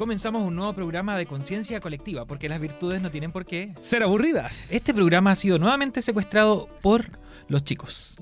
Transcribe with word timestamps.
Comenzamos 0.00 0.42
un 0.44 0.56
nuevo 0.56 0.72
programa 0.72 1.14
de 1.14 1.26
conciencia 1.26 1.78
colectiva, 1.78 2.24
porque 2.24 2.48
las 2.48 2.58
virtudes 2.58 3.02
no 3.02 3.10
tienen 3.10 3.32
por 3.32 3.44
qué 3.44 3.74
ser 3.82 4.02
aburridas. 4.02 4.72
Este 4.72 4.94
programa 4.94 5.32
ha 5.32 5.34
sido 5.34 5.58
nuevamente 5.58 6.00
secuestrado 6.00 6.70
por 6.80 7.04
los 7.48 7.64
chicos, 7.64 8.16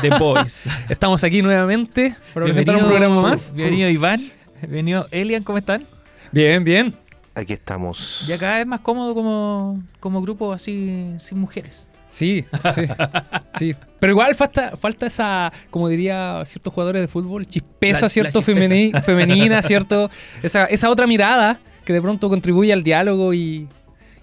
The 0.00 0.10
Boys. 0.18 0.64
Estamos 0.88 1.22
aquí 1.22 1.40
nuevamente 1.40 2.16
para 2.34 2.46
presentar 2.46 2.74
un 2.74 2.88
programa 2.88 3.22
más. 3.22 3.54
Bienvenido 3.54 3.88
Iván, 3.90 4.20
bienvenido 4.60 5.06
Elian, 5.12 5.44
¿cómo 5.44 5.58
están? 5.58 5.86
Bien, 6.32 6.64
bien. 6.64 6.92
Aquí 7.36 7.52
estamos. 7.52 8.26
Ya 8.26 8.36
cada 8.36 8.56
vez 8.56 8.66
más 8.66 8.80
cómodo 8.80 9.14
como, 9.14 9.80
como 10.00 10.20
grupo 10.22 10.52
así 10.52 11.14
sin 11.20 11.38
mujeres. 11.38 11.88
Sí, 12.10 12.44
sí, 12.74 12.82
sí. 13.58 13.76
Pero 14.00 14.12
igual 14.12 14.34
falta, 14.34 14.76
falta 14.76 15.06
esa, 15.06 15.52
como 15.70 15.88
diría 15.88 16.42
ciertos 16.44 16.74
jugadores 16.74 17.02
de 17.02 17.08
fútbol, 17.08 17.46
chispeza, 17.46 18.08
¿cierto? 18.08 18.42
femenina, 18.42 19.62
¿cierto? 19.62 20.10
Esa, 20.42 20.66
esa 20.66 20.90
otra 20.90 21.06
mirada 21.06 21.60
que 21.84 21.92
de 21.92 22.02
pronto 22.02 22.28
contribuye 22.28 22.72
al 22.72 22.82
diálogo 22.82 23.32
y, 23.32 23.68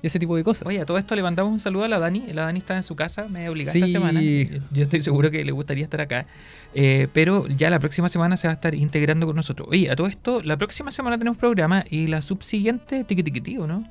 ese 0.03 0.19
tipo 0.19 0.35
de 0.37 0.43
cosas. 0.43 0.67
Oye, 0.67 0.79
a 0.79 0.85
todo 0.85 0.97
esto 0.97 1.15
le 1.15 1.23
mandamos 1.23 1.51
un 1.51 1.59
saludo 1.59 1.83
a 1.83 1.87
la 1.87 1.99
Dani. 1.99 2.23
La 2.31 2.43
Dani 2.43 2.59
está 2.59 2.77
en 2.77 2.83
su 2.83 2.95
casa, 2.95 3.27
me 3.29 3.49
obligada 3.49 3.77
esta 3.77 3.91
semana. 3.91 4.21
Yo 4.21 4.83
estoy 4.83 5.01
seguro 5.01 5.31
que 5.31 5.43
le 5.43 5.51
gustaría 5.51 5.83
estar 5.83 5.99
acá. 5.99 6.25
Eh, 6.73 7.07
pero 7.13 7.47
ya 7.47 7.69
la 7.69 7.79
próxima 7.79 8.07
semana 8.07 8.37
se 8.37 8.47
va 8.47 8.51
a 8.51 8.55
estar 8.55 8.75
integrando 8.75 9.25
con 9.25 9.35
nosotros. 9.35 9.67
Oye, 9.69 9.89
a 9.89 9.95
todo 9.95 10.07
esto, 10.07 10.41
la 10.43 10.55
próxima 10.55 10.91
semana 10.91 11.17
tenemos 11.17 11.37
programa 11.37 11.83
y 11.89 12.07
la 12.07 12.21
subsiguiente, 12.21 13.03
tiquitiquití, 13.03 13.55
¿no? 13.55 13.83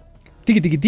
Tiki 0.46 0.60
tiki 0.60 0.78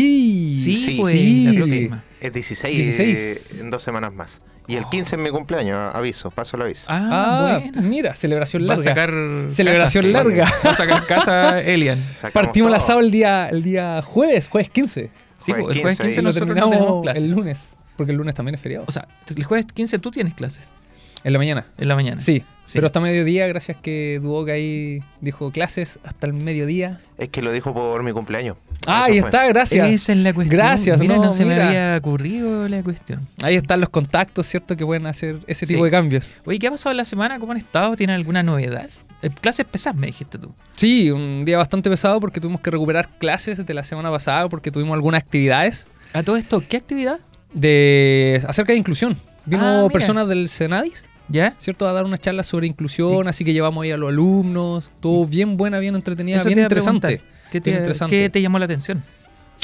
Sí, 0.56 0.76
sí, 0.76 0.96
pues, 1.00 1.16
la 1.16 1.52
próxima. 1.52 2.04
Es 2.20 2.32
16, 2.32 2.76
16. 2.76 3.60
en 3.60 3.70
dos 3.70 3.82
semanas 3.82 4.14
más. 4.14 4.40
Y 4.68 4.76
el 4.76 4.84
15 4.88 5.16
es 5.16 5.22
mi 5.22 5.30
cumpleaños, 5.30 5.94
aviso, 5.94 6.30
paso 6.30 6.56
el 6.56 6.62
aviso. 6.62 6.86
Ah, 6.88 7.58
ah 7.60 7.80
mira, 7.80 8.14
celebración 8.14 8.66
larga. 8.66 8.84
Va 8.84 8.90
a 8.90 8.94
sacar 8.94 9.50
celebración 9.50 10.12
larga. 10.12 10.44
Va 10.64 10.70
a 10.70 10.74
sacar 10.74 11.06
casa 11.06 11.60
Elian. 11.62 12.04
Partimos 12.32 12.68
el 12.68 12.74
asado 12.74 13.00
el 13.00 13.10
día, 13.10 13.48
el 13.48 13.64
día 13.64 14.00
jueves, 14.02 14.46
jueves 14.46 14.70
15. 14.70 15.10
Sí, 15.38 15.52
jueves 15.52 15.76
el 15.76 15.82
jueves 15.82 16.00
15 16.00 16.22
nosotros 16.22 16.56
no 16.56 16.70
tenemos 16.70 17.02
clases. 17.02 17.22
El 17.24 17.30
lunes, 17.30 17.70
porque 17.96 18.12
el 18.12 18.18
lunes 18.18 18.36
también 18.36 18.54
es 18.54 18.60
feriado. 18.60 18.84
O 18.86 18.92
sea, 18.92 19.08
el 19.34 19.42
jueves 19.42 19.66
15 19.74 19.98
tú 19.98 20.12
tienes 20.12 20.34
clases. 20.34 20.72
En 21.24 21.32
la 21.32 21.38
mañana. 21.38 21.66
En 21.78 21.88
la 21.88 21.94
mañana. 21.94 22.20
Sí, 22.20 22.44
pero 22.72 22.86
hasta 22.86 23.00
mediodía, 23.00 23.46
gracias 23.46 23.76
que 23.76 24.20
que 24.44 24.52
ahí 24.52 25.02
dijo 25.20 25.50
clases 25.50 25.98
hasta 26.04 26.26
el 26.26 26.32
mediodía. 26.34 27.00
Es 27.16 27.28
que 27.30 27.42
lo 27.42 27.52
dijo 27.52 27.72
por 27.72 28.02
mi 28.02 28.12
cumpleaños. 28.12 28.56
Ah, 28.86 29.04
ahí 29.04 29.18
está, 29.18 29.46
gracias. 29.46 29.88
Esa 29.88 30.12
es 30.12 30.18
la 30.18 30.32
cuestión. 30.32 30.56
Gracias, 30.56 31.00
mira, 31.00 31.16
no, 31.16 31.32
se 31.32 31.44
me 31.44 31.60
había 31.60 31.96
ocurrido 31.96 32.68
la 32.68 32.82
cuestión. 32.82 33.26
Ahí 33.42 33.56
están 33.56 33.80
los 33.80 33.88
contactos, 33.88 34.46
¿cierto? 34.46 34.76
Que 34.76 34.84
pueden 34.84 35.06
hacer 35.06 35.40
ese 35.46 35.66
tipo 35.66 35.84
de 35.84 35.90
cambios. 35.90 36.32
Oye, 36.44 36.58
¿qué 36.58 36.68
ha 36.68 36.70
pasado 36.70 36.94
la 36.94 37.04
semana? 37.04 37.38
¿Cómo 37.38 37.52
han 37.52 37.58
estado? 37.58 37.96
¿Tienen 37.96 38.16
alguna 38.16 38.42
novedad? 38.42 38.88
Eh, 39.22 39.30
clases 39.30 39.66
pesadas, 39.66 39.98
me 39.98 40.06
dijiste 40.06 40.38
tú. 40.38 40.52
Sí, 40.76 41.10
un 41.10 41.44
día 41.44 41.58
bastante 41.58 41.90
pesado 41.90 42.20
porque 42.20 42.40
tuvimos 42.40 42.60
que 42.60 42.70
recuperar 42.70 43.08
clases 43.18 43.64
de 43.66 43.74
la 43.74 43.84
semana 43.84 44.10
pasada 44.10 44.48
porque 44.48 44.70
tuvimos 44.70 44.94
algunas 44.94 45.22
actividades. 45.22 45.88
¿A 46.12 46.22
todo 46.22 46.36
esto 46.36 46.62
qué 46.66 46.76
actividad? 46.76 47.20
De 47.52 48.42
acerca 48.46 48.72
de 48.72 48.78
inclusión. 48.78 49.16
Vino 49.44 49.86
ah, 49.86 49.88
personas 49.90 50.28
del 50.28 50.48
Senadis 50.48 51.04
¿Ya? 51.28 51.54
¿Cierto? 51.58 51.86
A 51.86 51.92
dar 51.92 52.04
una 52.04 52.18
charla 52.18 52.42
sobre 52.42 52.66
inclusión, 52.66 53.28
así 53.28 53.44
que 53.44 53.52
llevamos 53.52 53.84
ahí 53.84 53.90
a 53.90 53.96
los 53.96 54.08
alumnos, 54.08 54.90
todo 55.00 55.26
bien 55.26 55.56
buena, 55.56 55.78
bien 55.78 55.94
entretenida, 55.94 56.42
bien 56.42 56.60
interesante. 56.60 57.20
¿Qué 57.50 57.60
te, 57.60 58.42
llamó 58.42 58.58
la 58.58 58.66
atención? 58.66 59.02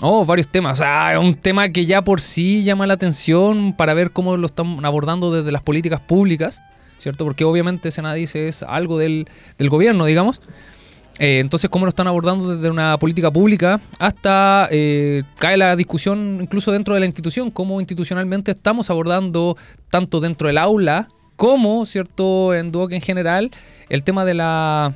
Oh, 0.02 0.24
varios 0.24 0.48
temas. 0.48 0.80
O 0.80 0.82
sea, 0.82 1.18
un 1.20 1.34
tema 1.34 1.68
que 1.68 1.86
ya 1.86 2.02
por 2.02 2.20
sí 2.20 2.64
llama 2.64 2.86
la 2.86 2.94
atención 2.94 3.74
para 3.76 3.94
ver 3.94 4.10
cómo 4.10 4.36
lo 4.36 4.46
están 4.46 4.84
abordando 4.84 5.32
desde 5.32 5.52
las 5.52 5.62
políticas 5.62 6.00
públicas, 6.00 6.62
¿cierto? 6.98 7.24
Porque 7.24 7.44
obviamente 7.44 7.90
Senadis 7.90 8.34
es 8.34 8.62
algo 8.62 8.98
del, 8.98 9.28
gobierno, 9.58 10.06
digamos. 10.06 10.40
Eh, 11.20 11.38
entonces, 11.38 11.70
cómo 11.70 11.84
lo 11.84 11.90
están 11.90 12.08
abordando 12.08 12.56
desde 12.56 12.68
una 12.70 12.98
política 12.98 13.30
pública 13.30 13.80
hasta 14.00 14.66
eh, 14.72 15.22
cae 15.38 15.56
la 15.56 15.76
discusión 15.76 16.40
incluso 16.42 16.72
dentro 16.72 16.94
de 16.94 17.00
la 17.00 17.06
institución, 17.06 17.52
cómo 17.52 17.78
institucionalmente 17.78 18.50
estamos 18.50 18.90
abordando 18.90 19.56
tanto 19.90 20.18
dentro 20.18 20.48
del 20.48 20.58
aula 20.58 21.08
como, 21.36 21.86
¿cierto?, 21.86 22.54
en 22.54 22.72
Duoc 22.72 22.92
en 22.92 23.00
general, 23.00 23.50
el 23.88 24.02
tema 24.02 24.24
de 24.24 24.34
la 24.34 24.94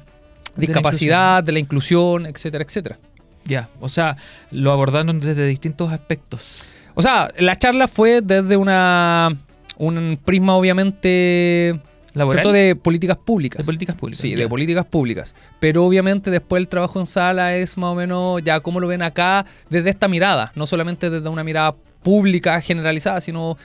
discapacidad, 0.56 1.42
de 1.42 1.52
la 1.52 1.58
inclusión, 1.58 2.26
etcétera, 2.26 2.64
etcétera. 2.64 2.98
Ya, 3.44 3.68
o 3.80 3.88
sea, 3.88 4.16
lo 4.50 4.72
abordaron 4.72 5.18
desde 5.18 5.46
distintos 5.46 5.90
aspectos. 5.92 6.68
O 6.94 7.02
sea, 7.02 7.30
la 7.38 7.56
charla 7.56 7.88
fue 7.88 8.20
desde 8.20 8.56
una 8.56 9.36
un 9.78 10.18
prisma 10.24 10.56
obviamente 10.56 11.80
¿Cierto? 12.12 12.52
de 12.52 12.74
políticas 12.74 13.16
públicas. 13.16 13.58
De 13.58 13.64
políticas 13.64 13.96
públicas. 13.96 14.20
Sí, 14.20 14.34
de 14.34 14.48
políticas 14.48 14.86
públicas. 14.86 15.34
Pero 15.60 15.84
obviamente 15.84 16.30
después 16.30 16.60
el 16.60 16.68
trabajo 16.68 16.98
en 16.98 17.06
sala 17.06 17.56
es 17.56 17.78
más 17.78 17.90
o 17.90 17.94
menos 17.94 18.42
ya 18.42 18.60
como 18.60 18.80
lo 18.80 18.88
ven 18.88 19.02
acá 19.02 19.46
desde 19.70 19.90
esta 19.90 20.08
mirada, 20.08 20.52
no 20.56 20.66
solamente 20.66 21.10
desde 21.10 21.28
una 21.28 21.44
mirada 21.44 21.74
pública 22.02 22.60
generalizada, 22.60 23.20
sino 23.20 23.56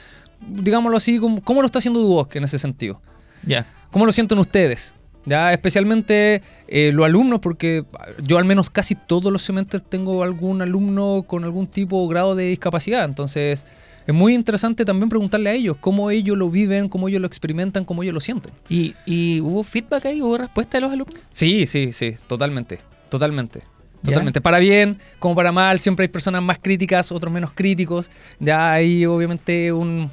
digámoslo 0.48 0.98
así, 0.98 1.20
¿cómo, 1.20 1.62
lo 1.62 1.66
está 1.66 1.80
haciendo 1.80 2.00
Duoc 2.00 2.36
en 2.36 2.44
ese 2.44 2.60
sentido? 2.60 3.02
Ya. 3.46 3.66
¿Cómo 3.92 4.06
lo 4.06 4.12
sienten 4.12 4.38
ustedes? 4.40 4.96
Ya, 5.26 5.54
especialmente 5.54 6.42
eh, 6.68 6.92
los 6.92 7.06
alumnos, 7.06 7.40
porque 7.40 7.86
yo 8.22 8.38
al 8.38 8.46
menos 8.46 8.70
casi 8.70 8.96
todos 8.96 9.32
los 9.32 9.42
semestres 9.42 9.84
tengo 9.84 10.24
algún 10.24 10.62
alumno 10.62 11.24
con 11.26 11.44
algún 11.44 11.68
tipo 11.68 12.04
o 12.04 12.08
grado 12.08 12.36
de 12.36 12.46
discapacidad. 12.46 13.06
Entonces, 13.06 13.66
es 14.06 14.14
muy 14.14 14.34
interesante 14.34 14.84
también 14.84 15.08
preguntarle 15.08 15.50
a 15.50 15.54
ellos 15.54 15.78
cómo 15.80 16.12
ellos 16.12 16.38
lo 16.38 16.50
viven, 16.50 16.90
cómo 16.90 17.08
ellos 17.08 17.22
lo 17.22 17.28
experimentan, 17.28 17.86
cómo 17.86 18.04
ellos 18.04 18.14
lo 18.14 18.20
sienten. 18.20 18.52
¿Y, 18.68 18.96
y 19.06 19.40
hubo 19.40 19.64
feedback 19.64 20.06
ahí? 20.08 20.22
¿Hubo 20.22 20.38
respuesta 20.38 20.78
de 20.78 20.82
los 20.82 20.92
alumnos? 20.92 21.16
Sí, 21.32 21.66
sí, 21.66 21.94
sí, 21.94 22.14
totalmente. 22.28 22.80
Totalmente. 23.10 23.62
Totalmente. 24.04 24.42
Para 24.42 24.60
bien, 24.60 24.98
como 25.20 25.36
para 25.36 25.52
mal, 25.52 25.80
siempre 25.80 26.04
hay 26.04 26.10
personas 26.10 26.44
más 26.44 26.60
críticas, 26.62 27.12
otros 27.12 27.32
menos 27.32 27.52
críticos. 27.54 28.12
Ya 28.40 28.74
hay 28.74 29.06
obviamente 29.06 29.72
un, 29.72 30.12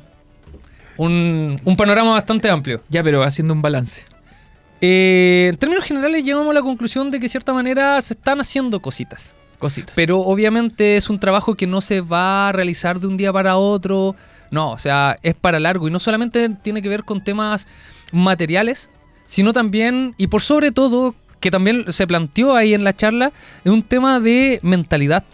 un, 1.07 1.77
panorama 1.77 2.13
bastante 2.13 2.51
amplio. 2.51 2.83
Ya, 2.89 3.03
pero 3.03 3.23
haciendo 3.23 3.55
un 3.55 3.63
balance. 3.63 4.03
Eh, 4.81 5.49
en 5.51 5.57
términos 5.57 5.85
generales 5.85 6.25
llegamos 6.25 6.51
a 6.51 6.55
la 6.55 6.63
conclusión 6.63 7.11
de 7.11 7.19
que 7.19 7.25
de 7.25 7.29
cierta 7.29 7.53
manera 7.53 8.01
se 8.01 8.15
están 8.15 8.41
haciendo 8.41 8.81
cositas. 8.81 9.35
Cositas. 9.59 9.95
Pero 9.95 10.21
obviamente 10.21 10.97
es 10.97 11.11
un 11.11 11.19
trabajo 11.19 11.55
que 11.55 11.67
no 11.67 11.81
se 11.81 12.01
va 12.01 12.49
a 12.49 12.53
realizar 12.53 13.01
de 13.01 13.07
un 13.07 13.17
día 13.17 13.33
para 13.33 13.57
otro. 13.57 14.15
No, 14.51 14.73
o 14.73 14.79
sea, 14.79 15.19
es 15.23 15.35
para 15.35 15.59
largo. 15.59 15.89
Y 15.89 15.91
no 15.91 15.99
solamente 15.99 16.49
tiene 16.63 16.83
que 16.83 16.89
ver 16.89 17.05
con 17.05 17.23
temas 17.23 17.67
materiales, 18.13 18.91
sino 19.27 19.53
también, 19.53 20.15
y 20.19 20.27
por 20.27 20.43
sobre 20.43 20.73
todo, 20.73 21.15
que 21.41 21.51
también 21.51 21.85
se 21.93 22.07
planteó 22.07 22.57
ahí 22.57 22.75
en 22.75 22.85
la 22.85 22.95
charla, 22.95 23.33
es 23.65 23.73
un 23.73 23.83
tema 23.83 24.21
de 24.21 24.61
mentalidad 24.63 25.25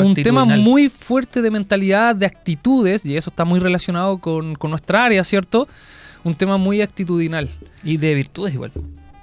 un 0.00 0.14
tema 0.14 0.44
muy 0.44 0.88
fuerte 0.88 1.42
de 1.42 1.50
mentalidad, 1.50 2.14
de 2.14 2.26
actitudes, 2.26 3.04
y 3.04 3.16
eso 3.16 3.30
está 3.30 3.44
muy 3.44 3.60
relacionado 3.60 4.18
con, 4.18 4.54
con 4.54 4.70
nuestra 4.70 5.04
área, 5.04 5.24
¿cierto? 5.24 5.68
Un 6.24 6.34
tema 6.34 6.56
muy 6.56 6.80
actitudinal. 6.80 7.48
Y 7.82 7.96
de 7.96 8.14
virtudes 8.14 8.54
igual. 8.54 8.70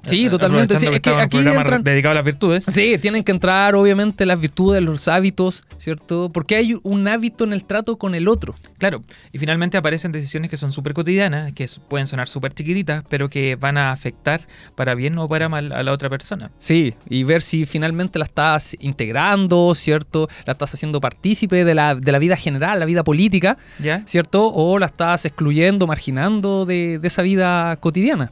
Sí, 0.06 0.30
totalmente. 0.30 0.80
Sí, 0.80 0.88
es 0.88 1.02
que 1.02 1.10
aquí 1.10 1.38
entran, 1.38 1.84
dedicado 1.84 2.12
a 2.12 2.16
las 2.16 2.26
virtudes. 2.26 2.66
Sí, 2.72 2.98
tienen 2.98 3.24
que 3.24 3.32
entrar 3.32 3.76
obviamente 3.76 4.26
las 4.26 4.40
virtudes, 4.40 4.82
los 4.82 5.08
hábitos, 5.08 5.64
¿cierto? 5.78 6.30
Porque 6.34 6.56
hay 6.56 6.78
un 6.84 7.08
hábito 7.08 7.44
en 7.44 7.54
el 7.54 7.64
trato 7.64 7.98
con 7.98 8.16
el 8.16 8.28
otro. 8.28 8.56
Claro, 8.78 9.04
y 9.32 9.38
finalmente 9.40 9.78
aparecen 9.78 10.12
decisiones 10.12 10.50
que 10.50 10.58
son 10.58 10.72
súper 10.72 10.94
cotidianas, 10.94 11.52
que 11.54 11.68
pueden 11.88 12.08
sonar 12.08 12.28
súper 12.28 12.54
chiquititas, 12.54 13.04
pero 13.09 13.30
que 13.30 13.56
van 13.56 13.78
a 13.78 13.92
afectar 13.92 14.48
para 14.76 14.96
bien 14.96 15.18
o 15.18 15.28
para 15.28 15.50
mal 15.50 15.72
a 15.72 15.84
la 15.84 15.92
otra 15.92 16.09
persona. 16.09 16.52
Sí, 16.58 16.94
y 17.09 17.24
ver 17.24 17.42
si 17.42 17.66
finalmente 17.66 18.20
la 18.20 18.26
estás 18.26 18.76
integrando, 18.80 19.74
¿cierto? 19.76 20.30
La 20.46 20.54
estás 20.54 20.74
haciendo 20.74 21.02
partícipe 21.02 21.66
de 21.66 21.76
la, 21.76 21.96
de 21.96 22.12
la 22.12 22.20
vida 22.20 22.36
general, 22.36 22.80
la 22.80 22.86
vida 22.86 23.04
política, 23.04 23.58
¿Ya? 23.80 24.02
¿cierto? 24.06 24.52
O 24.53 24.79
la 24.79 24.88
estás 24.88 25.26
excluyendo, 25.26 25.88
marginando 25.88 26.66
de, 26.66 27.00
de 27.00 27.08
esa 27.08 27.22
vida 27.22 27.76
cotidiana. 27.78 28.32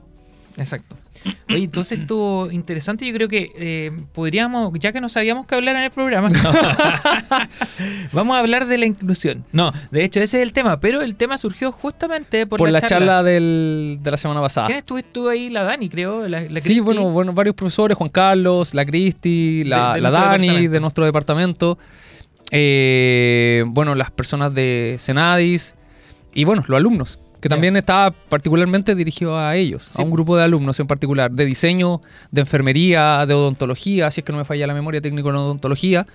Exacto. 0.57 0.95
Oye, 1.49 1.63
entonces 1.63 1.99
estuvo 1.99 2.51
interesante. 2.51 3.05
Yo 3.05 3.13
creo 3.13 3.27
que 3.27 3.51
eh, 3.55 3.91
podríamos, 4.13 4.73
ya 4.79 4.91
que 4.91 5.01
no 5.01 5.09
sabíamos 5.09 5.45
qué 5.45 5.55
hablar 5.55 5.75
en 5.75 5.83
el 5.83 5.91
programa, 5.91 6.29
vamos 8.11 8.35
a 8.35 8.39
hablar 8.39 8.67
de 8.67 8.77
la 8.77 8.85
inclusión. 8.85 9.45
No, 9.51 9.71
de 9.91 10.03
hecho 10.03 10.19
ese 10.19 10.37
es 10.37 10.43
el 10.43 10.53
tema, 10.53 10.79
pero 10.79 11.01
el 11.01 11.15
tema 11.15 11.37
surgió 11.37 11.71
justamente 11.71 12.45
por, 12.47 12.59
por 12.59 12.69
la, 12.69 12.81
charla, 12.81 13.23
de 13.23 13.99
la 14.03 14.17
semana 14.17 14.41
pasada. 14.41 14.67
¿Quién 14.67 14.79
estuvo 14.79 15.29
ahí? 15.29 15.49
La 15.49 15.63
Dani, 15.63 15.89
creo. 15.89 16.27
La, 16.27 16.47
sí, 16.59 16.79
bueno, 16.79 17.09
bueno, 17.09 17.33
varios 17.33 17.55
profesores, 17.55 17.97
Juan 17.97 18.09
Carlos, 18.09 18.73
la 18.73 18.85
Cristi, 18.85 19.63
la, 19.63 19.99
Dani 19.99 20.67
de 20.67 20.79
nuestro 20.79 21.05
departamento. 21.05 21.77
Eh, 22.51 23.63
bueno, 23.67 23.93
las 23.95 24.09
personas 24.11 24.53
de 24.53 24.95
Senadis 24.99 25.75
y 26.33 26.45
bueno, 26.45 26.63
los 26.65 26.77
alumnos 26.77 27.19
que 27.39 27.49
también 27.49 27.75
estaba 27.77 28.11
particularmente 28.11 28.95
dirigido 28.95 29.37
a 29.37 29.55
ellos, 29.55 29.91
a 29.97 30.01
un 30.01 30.11
grupo 30.11 30.35
de 30.37 30.43
alumnos 30.43 30.79
en 30.79 30.87
particular, 30.87 31.31
de 31.31 31.45
diseño, 31.45 32.01
de 32.31 32.41
enfermería, 32.41 33.25
de 33.25 33.33
odontología, 33.33 34.09
si 34.11 34.21
es 34.21 34.25
que 34.25 34.31
no 34.31 34.39
me 34.39 34.45
falla 34.45 34.67
la 34.67 34.73
memoria 34.73 35.01
técnico 35.01 35.29
en 35.29 35.35
odontología, 35.35 36.07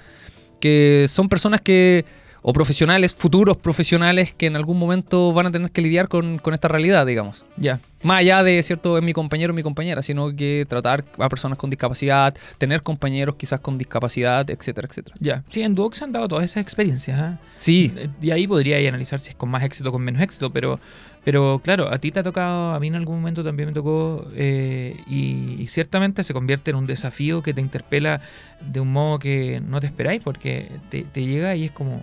que 0.60 1.06
son 1.08 1.28
personas 1.28 1.60
que 1.60 2.04
o 2.42 2.52
profesionales, 2.52 3.14
futuros 3.14 3.56
profesionales 3.56 4.34
que 4.36 4.46
en 4.46 4.56
algún 4.56 4.78
momento 4.78 5.32
van 5.32 5.46
a 5.46 5.50
tener 5.52 5.70
que 5.70 5.80
lidiar 5.80 6.08
con, 6.08 6.40
esta 6.52 6.68
realidad, 6.68 7.06
digamos. 7.06 7.44
Ya. 7.56 7.78
Más 8.02 8.18
allá 8.18 8.42
de, 8.42 8.60
¿cierto?, 8.64 8.98
es 8.98 9.04
mi 9.04 9.12
compañero 9.12 9.52
o 9.52 9.56
mi 9.56 9.62
compañera, 9.62 10.02
sino 10.02 10.34
que 10.34 10.66
tratar 10.68 11.04
a 11.18 11.28
personas 11.28 11.56
con 11.56 11.70
discapacidad, 11.70 12.34
tener 12.58 12.82
compañeros 12.82 13.36
quizás 13.36 13.60
con 13.60 13.78
discapacidad, 13.78 14.50
etcétera, 14.50 14.88
etcétera. 14.90 15.16
Ya. 15.20 15.44
Sí, 15.48 15.62
en 15.62 15.76
Duoc 15.76 15.94
se 15.94 16.02
han 16.02 16.10
dado 16.10 16.26
todas 16.26 16.44
esas 16.44 16.62
experiencias. 16.62 17.20
¿ah? 17.20 17.38
Sí. 17.54 17.92
Y 18.20 18.32
ahí 18.32 18.48
podría 18.48 18.76
analizar 18.88 19.20
si 19.20 19.30
es 19.30 19.36
con 19.36 19.48
más 19.48 19.62
éxito 19.62 19.90
o 19.90 19.92
con 19.92 20.02
menos 20.02 20.20
éxito, 20.20 20.50
pero 20.50 20.80
pero 21.24 21.60
claro, 21.62 21.92
a 21.92 21.98
ti 21.98 22.10
te 22.10 22.20
ha 22.20 22.22
tocado, 22.22 22.72
a 22.72 22.80
mí 22.80 22.88
en 22.88 22.96
algún 22.96 23.16
momento 23.16 23.44
también 23.44 23.68
me 23.68 23.72
tocó, 23.72 24.26
eh, 24.34 24.96
y, 25.06 25.66
ciertamente 25.68 26.24
se 26.24 26.34
convierte 26.34 26.72
en 26.72 26.76
un 26.76 26.86
desafío 26.86 27.42
que 27.42 27.54
te 27.54 27.60
interpela 27.60 28.20
de 28.60 28.80
un 28.80 28.92
modo 28.92 29.18
que 29.18 29.62
no 29.64 29.80
te 29.80 29.86
esperáis, 29.86 30.20
porque 30.22 30.70
te, 30.90 31.04
llega 31.14 31.54
y 31.54 31.64
es 31.64 31.72
como, 31.72 32.02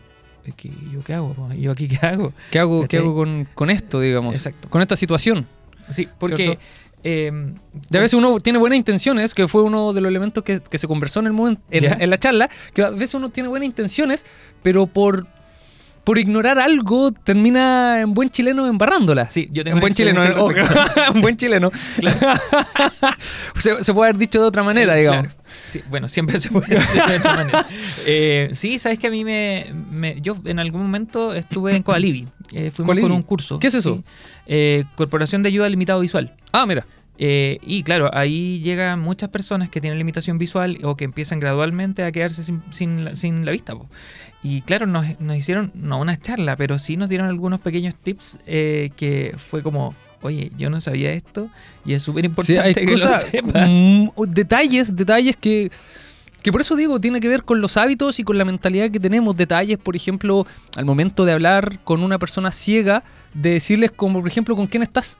¿yo 0.91 1.03
qué 1.03 1.13
hago? 1.13 1.35
¿Yo 1.57 1.71
aquí 1.71 1.87
qué 1.87 2.05
hago? 2.05 2.33
¿Qué 2.49 2.59
hago, 2.59 2.87
¿qué 2.87 2.97
hago 2.97 3.45
con, 3.53 3.69
esto, 3.69 3.99
digamos? 3.99 4.33
Exacto. 4.33 4.69
Con 4.69 4.81
esta 4.81 4.95
situación. 4.95 5.45
Sí, 5.89 6.07
porque... 6.17 6.57
Eh, 7.01 7.31
de 7.89 7.97
a 7.97 8.01
veces 8.01 8.15
uno 8.15 8.41
tiene 8.41 8.59
buenas 8.59 8.75
intenciones, 8.75 9.33
que 9.33 9.47
fue 9.47 9.63
uno 9.63 9.93
de 9.93 10.01
los 10.01 10.09
elementos 10.09 10.43
que, 10.43 10.59
se 10.69 10.85
conversó 10.85 11.21
en 11.21 11.27
el 11.27 11.31
momento, 11.31 11.61
en 11.71 12.09
la 12.09 12.17
charla, 12.17 12.49
que 12.73 12.81
a 12.81 12.89
veces 12.89 13.13
uno 13.13 13.29
tiene 13.29 13.47
buenas 13.47 13.67
intenciones, 13.67 14.25
pero 14.63 14.85
por 14.85 15.25
por 16.03 16.17
ignorar 16.17 16.59
algo 16.59 17.11
termina 17.11 18.01
en 18.01 18.13
buen 18.13 18.29
chileno 18.29 18.67
embarrándola. 18.67 19.29
Sí, 19.29 19.49
yo 19.51 19.63
tengo 19.63 19.77
en 19.77 19.81
buen 19.81 19.93
chileno, 19.93 20.21
en 21.13 21.21
buen 21.21 21.37
chileno. 21.37 21.71
se, 23.55 23.93
puede 23.93 24.09
haber 24.09 24.17
dicho 24.17 24.41
de 24.41 24.47
otra 24.47 24.63
manera, 24.63 24.95
digamos. 24.95 25.33
Sí, 25.65 25.81
bueno, 25.89 26.07
siempre 26.07 26.39
se 26.39 26.49
puede 26.49 26.75
decir 26.75 27.03
de 27.03 27.17
otra 27.17 27.35
manera. 27.35 27.67
Eh, 28.05 28.49
sí, 28.53 28.79
sabes 28.79 28.97
que 28.99 29.07
a 29.07 29.11
mí 29.11 29.23
me, 29.23 29.71
Yo 30.21 30.35
en 30.45 30.59
algún 30.59 30.81
momento 30.81 31.33
estuve 31.33 31.75
en 31.75 31.83
Coalibi. 31.83 32.27
Eh, 32.53 32.71
fuimos 32.71 32.97
con 32.99 33.11
un 33.11 33.23
curso. 33.23 33.59
¿Qué 33.59 33.67
es 33.67 33.75
eso? 33.75 34.03
Eh, 34.47 34.85
Corporación 34.95 35.43
de 35.43 35.49
Ayuda 35.49 35.69
Limitado 35.69 35.99
Visual. 35.99 36.33
Ah, 36.51 36.65
mira. 36.65 36.85
Eh, 37.21 37.59
y 37.61 37.83
claro, 37.83 38.09
ahí 38.13 38.61
llegan 38.61 39.01
muchas 39.01 39.29
personas 39.29 39.69
que 39.69 39.81
tienen 39.81 39.97
limitación 39.99 40.37
visual 40.37 40.79
o 40.83 40.95
que 40.95 41.03
empiezan 41.03 41.41
gradualmente 41.41 42.03
a 42.03 42.13
quedarse 42.13 42.45
sin, 42.45 42.63
sin, 42.71 43.45
la, 43.45 43.51
vista. 43.51 43.73
Y 44.41 44.61
claro, 44.61 44.85
nos, 44.85 45.05
hicieron, 45.35 45.71
no 45.73 45.99
una 45.99 46.17
charla, 46.17 46.55
pero 46.55 46.79
sí 46.79 46.95
nos 46.95 47.09
dieron 47.09 47.27
algunos 47.27 47.59
pequeños 47.59 47.95
tips 47.95 48.37
eh, 48.45 48.91
que 48.95 49.35
fue 49.37 49.61
como, 49.61 49.93
oye, 50.21 50.51
yo 50.57 50.69
no 50.69 50.79
sabía 50.79 51.11
esto 51.11 51.49
y 51.85 51.93
es 51.93 52.03
súper 52.03 52.25
importante 52.25 52.73
que 52.73 52.97
lo 52.97 53.17
sepas. 53.17 53.69
Mm, 53.69 54.07
detalles, 54.27 54.95
detalles 54.95 55.35
que... 55.35 55.71
Que 56.41 56.53
por 56.53 56.61
eso 56.61 56.77
digo, 56.77 57.01
tiene 57.01 57.19
que 57.19 57.27
ver 57.27 57.43
con 57.43 57.59
los 57.59 57.75
hábitos 57.75 58.17
y 58.17 58.23
con 58.23 58.37
la 58.37 58.45
mentalidad 58.45 58.89
que 58.89 58.99
tenemos. 59.01 59.35
Detalles, 59.35 59.77
por 59.77 59.97
ejemplo, 59.97 60.47
al 60.77 60.85
momento 60.85 61.25
de 61.25 61.33
hablar 61.33 61.79
con 61.83 62.01
una 62.01 62.17
persona 62.17 62.53
ciega, 62.53 63.03
de 63.33 63.49
decirles 63.49 63.91
como, 63.91 64.21
por 64.21 64.29
ejemplo, 64.29 64.55
con 64.55 64.65
quién 64.65 64.81
estás. 64.81 65.17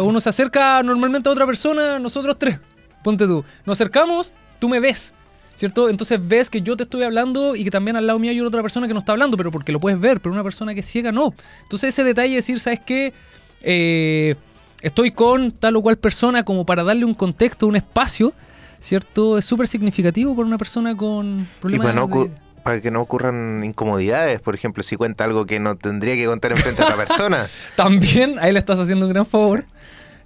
uno 0.00 0.18
se 0.18 0.30
acerca 0.30 0.82
normalmente 0.82 1.28
a 1.28 1.32
otra 1.32 1.44
persona, 1.44 1.98
nosotros 1.98 2.38
tres. 2.38 2.58
Ponte 3.04 3.26
tú. 3.26 3.44
Nos 3.66 3.76
acercamos, 3.76 4.32
tú 4.58 4.70
me 4.70 4.80
ves. 4.80 5.12
¿Cierto? 5.56 5.88
Entonces 5.88 6.20
ves 6.26 6.50
que 6.50 6.62
yo 6.62 6.76
te 6.76 6.84
estoy 6.84 7.02
hablando 7.02 7.56
y 7.56 7.64
que 7.64 7.70
también 7.70 7.96
al 7.96 8.06
lado 8.06 8.18
mío 8.18 8.30
hay 8.30 8.40
otra 8.40 8.62
persona 8.62 8.86
que 8.86 8.92
no 8.92 9.00
está 9.00 9.12
hablando, 9.12 9.36
pero 9.36 9.50
porque 9.50 9.72
lo 9.72 9.80
puedes 9.80 9.98
ver, 9.98 10.20
pero 10.20 10.32
una 10.32 10.44
persona 10.44 10.74
que 10.74 10.80
es 10.80 10.86
ciega 10.86 11.10
no. 11.10 11.34
Entonces 11.62 11.88
ese 11.88 12.04
detalle 12.04 12.30
de 12.30 12.36
decir, 12.36 12.60
¿sabes 12.60 12.80
qué? 12.84 13.14
Eh, 13.62 14.36
estoy 14.82 15.10
con 15.12 15.52
tal 15.52 15.76
o 15.76 15.82
cual 15.82 15.96
persona 15.96 16.44
como 16.44 16.66
para 16.66 16.84
darle 16.84 17.06
un 17.06 17.14
contexto, 17.14 17.66
un 17.66 17.76
espacio, 17.76 18.34
¿cierto? 18.80 19.38
Es 19.38 19.46
súper 19.46 19.66
significativo 19.66 20.36
para 20.36 20.46
una 20.46 20.58
persona 20.58 20.94
con 20.94 21.48
problemas 21.58 21.94
y 21.94 22.30
para, 22.62 22.80
que 22.80 22.90
no 22.90 23.00
ocurran 23.00 23.62
incomodidades, 23.64 24.40
por 24.40 24.56
ejemplo, 24.56 24.82
si 24.82 24.96
cuenta 24.96 25.22
algo 25.22 25.46
que 25.46 25.60
no 25.60 25.76
tendría 25.76 26.16
que 26.16 26.26
contar 26.26 26.50
enfrente 26.50 26.82
a 26.82 26.90
la 26.90 26.96
persona. 26.96 27.46
También, 27.76 28.40
ahí 28.40 28.52
le 28.52 28.58
estás 28.58 28.80
haciendo 28.80 29.06
un 29.06 29.12
gran 29.12 29.24
favor, 29.24 29.64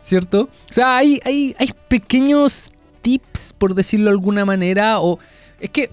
¿cierto? 0.00 0.48
O 0.70 0.72
sea, 0.72 0.96
hay, 0.96 1.20
hay, 1.22 1.54
hay 1.58 1.70
pequeños 1.88 2.72
tips, 3.02 3.54
por 3.56 3.74
decirlo 3.74 4.06
de 4.06 4.12
alguna 4.12 4.44
manera, 4.44 5.00
o 5.00 5.18
es 5.60 5.70
que 5.70 5.90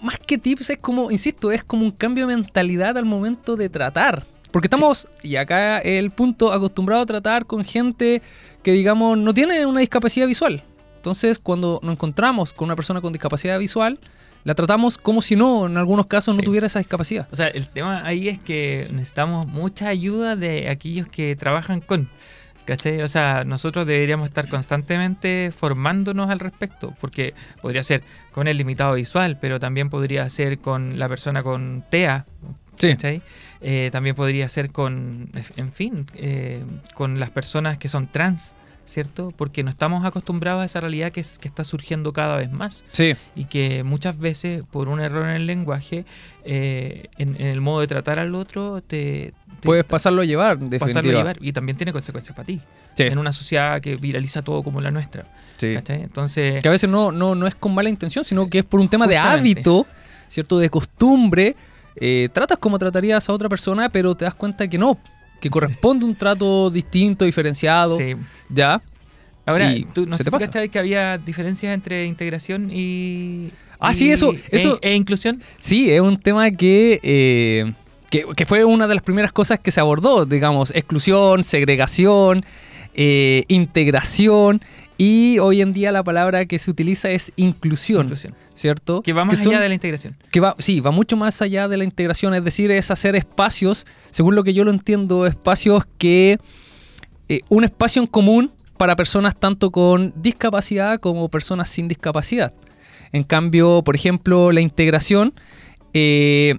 más 0.00 0.18
que 0.18 0.38
tips 0.38 0.70
es 0.70 0.78
como, 0.78 1.10
insisto, 1.10 1.50
es 1.50 1.64
como 1.64 1.84
un 1.84 1.90
cambio 1.90 2.26
de 2.26 2.36
mentalidad 2.36 2.96
al 2.98 3.04
momento 3.04 3.56
de 3.56 3.68
tratar. 3.68 4.26
Porque 4.50 4.66
estamos, 4.66 5.08
y 5.22 5.36
acá 5.36 5.78
el 5.78 6.10
punto, 6.10 6.52
acostumbrado 6.52 7.02
a 7.02 7.06
tratar 7.06 7.44
con 7.46 7.64
gente 7.64 8.22
que, 8.62 8.72
digamos, 8.72 9.18
no 9.18 9.34
tiene 9.34 9.66
una 9.66 9.80
discapacidad 9.80 10.26
visual. 10.26 10.62
Entonces, 10.96 11.38
cuando 11.38 11.80
nos 11.82 11.92
encontramos 11.92 12.52
con 12.52 12.66
una 12.66 12.76
persona 12.76 13.00
con 13.00 13.12
discapacidad 13.12 13.58
visual, 13.58 13.98
la 14.44 14.54
tratamos 14.54 14.98
como 14.98 15.22
si 15.22 15.36
no, 15.36 15.66
en 15.66 15.76
algunos 15.76 16.06
casos, 16.06 16.36
no 16.36 16.42
tuviera 16.42 16.66
esa 16.66 16.78
discapacidad. 16.78 17.26
O 17.32 17.36
sea, 17.36 17.48
el 17.48 17.68
tema 17.68 18.06
ahí 18.06 18.28
es 18.28 18.38
que 18.38 18.88
necesitamos 18.92 19.46
mucha 19.46 19.88
ayuda 19.88 20.36
de 20.36 20.68
aquellos 20.68 21.08
que 21.08 21.34
trabajan 21.34 21.80
con. 21.80 22.08
¿Cachai? 22.64 23.02
O 23.02 23.08
sea, 23.08 23.44
nosotros 23.44 23.86
deberíamos 23.86 24.26
estar 24.26 24.48
constantemente 24.48 25.52
formándonos 25.54 26.30
al 26.30 26.40
respecto, 26.40 26.94
porque 27.00 27.34
podría 27.60 27.82
ser 27.82 28.02
con 28.32 28.48
el 28.48 28.56
limitado 28.56 28.94
visual, 28.94 29.36
pero 29.40 29.60
también 29.60 29.90
podría 29.90 30.28
ser 30.30 30.58
con 30.58 30.98
la 30.98 31.08
persona 31.08 31.42
con 31.42 31.84
TEA, 31.90 32.24
¿cachai? 32.80 33.20
Eh, 33.60 33.90
también 33.92 34.16
podría 34.16 34.48
ser 34.48 34.70
con, 34.70 35.30
en 35.56 35.72
fin, 35.72 36.06
eh, 36.14 36.62
con 36.94 37.20
las 37.20 37.30
personas 37.30 37.78
que 37.78 37.88
son 37.88 38.06
trans, 38.06 38.54
¿cierto? 38.84 39.32
Porque 39.36 39.62
no 39.62 39.70
estamos 39.70 40.04
acostumbrados 40.04 40.62
a 40.62 40.64
esa 40.64 40.80
realidad 40.80 41.10
que, 41.10 41.24
que 41.40 41.48
está 41.48 41.64
surgiendo 41.64 42.12
cada 42.12 42.36
vez 42.36 42.50
más. 42.52 42.84
Sí. 42.92 43.14
Y 43.34 43.46
que 43.46 43.82
muchas 43.82 44.18
veces, 44.18 44.62
por 44.70 44.88
un 44.88 45.00
error 45.00 45.24
en 45.24 45.36
el 45.36 45.46
lenguaje, 45.46 46.04
eh, 46.44 47.08
en, 47.16 47.40
el 47.40 47.60
modo 47.60 47.80
de 47.80 47.86
tratar 47.86 48.18
al 48.18 48.34
otro, 48.34 48.82
te... 48.82 49.32
Puedes 49.62 49.84
pasarlo 49.84 50.22
a 50.22 50.24
llevar, 50.24 50.58
Pasarlo 50.78 51.10
a 51.12 51.14
llevar 51.14 51.38
y 51.40 51.52
también 51.52 51.76
tiene 51.76 51.92
consecuencias 51.92 52.36
para 52.36 52.46
ti. 52.46 52.60
En 52.98 53.18
una 53.18 53.32
sociedad 53.32 53.80
que 53.80 53.96
viraliza 53.96 54.42
todo 54.42 54.62
como 54.62 54.80
la 54.80 54.90
nuestra. 54.90 55.26
Sí. 55.56 55.74
Entonces... 55.88 56.62
Que 56.62 56.68
a 56.68 56.70
veces 56.70 56.90
no, 56.90 57.10
no, 57.10 57.34
no 57.34 57.46
es 57.46 57.54
con 57.54 57.74
mala 57.74 57.88
intención, 57.88 58.24
sino 58.24 58.48
que 58.48 58.58
es 58.58 58.64
por 58.64 58.80
un 58.80 58.88
tema 58.88 59.06
de 59.06 59.16
hábito, 59.16 59.86
¿cierto? 60.28 60.58
De 60.58 60.68
costumbre. 60.68 61.56
Eh, 61.96 62.28
tratas 62.32 62.58
como 62.58 62.78
tratarías 62.78 63.28
a 63.28 63.32
otra 63.32 63.48
persona, 63.48 63.88
pero 63.88 64.14
te 64.14 64.24
das 64.24 64.34
cuenta 64.34 64.68
que 64.68 64.76
no, 64.76 64.98
que 65.40 65.50
corresponde 65.50 66.06
un 66.06 66.14
trato 66.14 66.70
distinto, 66.70 67.24
diferenciado. 67.24 67.96
Sí. 67.96 68.14
¿Ya? 68.54 68.82
Ahora, 69.46 69.74
tú 69.92 70.06
no 70.06 70.16
sé 70.16 70.24
si 70.24 70.68
que 70.68 70.78
había 70.78 71.18
diferencias 71.18 71.74
entre 71.74 72.06
integración 72.06 72.70
y. 72.72 73.50
Ah, 73.78 73.92
sí, 73.92 74.10
eso. 74.10 74.32
E, 74.32 74.40
eso 74.52 74.78
e, 74.80 74.94
inclusión? 74.94 75.42
Sí, 75.58 75.90
es 75.90 76.00
un 76.00 76.16
tema 76.16 76.50
que, 76.50 77.00
eh, 77.02 77.72
que, 78.10 78.24
que. 78.34 78.44
fue 78.46 78.64
una 78.64 78.86
de 78.86 78.94
las 78.94 79.04
primeras 79.04 79.32
cosas 79.32 79.60
que 79.60 79.70
se 79.70 79.80
abordó, 79.80 80.24
digamos, 80.24 80.70
exclusión, 80.74 81.42
segregación, 81.42 82.46
eh, 82.94 83.44
integración 83.48 84.62
y 84.96 85.38
hoy 85.40 85.60
en 85.60 85.74
día 85.74 85.92
la 85.92 86.02
palabra 86.02 86.46
que 86.46 86.58
se 86.58 86.70
utiliza 86.70 87.10
es 87.10 87.32
inclusión. 87.36 88.04
inclusión. 88.04 88.34
¿cierto? 88.54 89.02
Que 89.02 89.12
va 89.12 89.24
más 89.24 89.44
allá 89.44 89.60
de 89.60 89.68
la 89.68 89.74
integración. 89.74 90.16
Que 90.30 90.40
va, 90.40 90.54
sí, 90.58 90.80
va 90.80 90.90
mucho 90.90 91.16
más 91.16 91.42
allá 91.42 91.68
de 91.68 91.76
la 91.76 91.84
integración, 91.84 92.34
es 92.34 92.44
decir, 92.44 92.70
es 92.70 92.90
hacer 92.90 93.16
espacios, 93.16 93.86
según 94.10 94.34
lo 94.34 94.44
que 94.44 94.54
yo 94.54 94.64
lo 94.64 94.70
entiendo, 94.70 95.26
espacios 95.26 95.84
que... 95.98 96.38
Eh, 97.28 97.40
un 97.48 97.64
espacio 97.64 98.02
en 98.02 98.08
común 98.08 98.52
para 98.76 98.96
personas 98.96 99.36
tanto 99.36 99.70
con 99.70 100.12
discapacidad 100.16 101.00
como 101.00 101.28
personas 101.28 101.68
sin 101.68 101.88
discapacidad. 101.88 102.54
En 103.12 103.22
cambio, 103.22 103.82
por 103.82 103.94
ejemplo, 103.94 104.52
la 104.52 104.60
integración, 104.60 105.34
eh, 105.92 106.58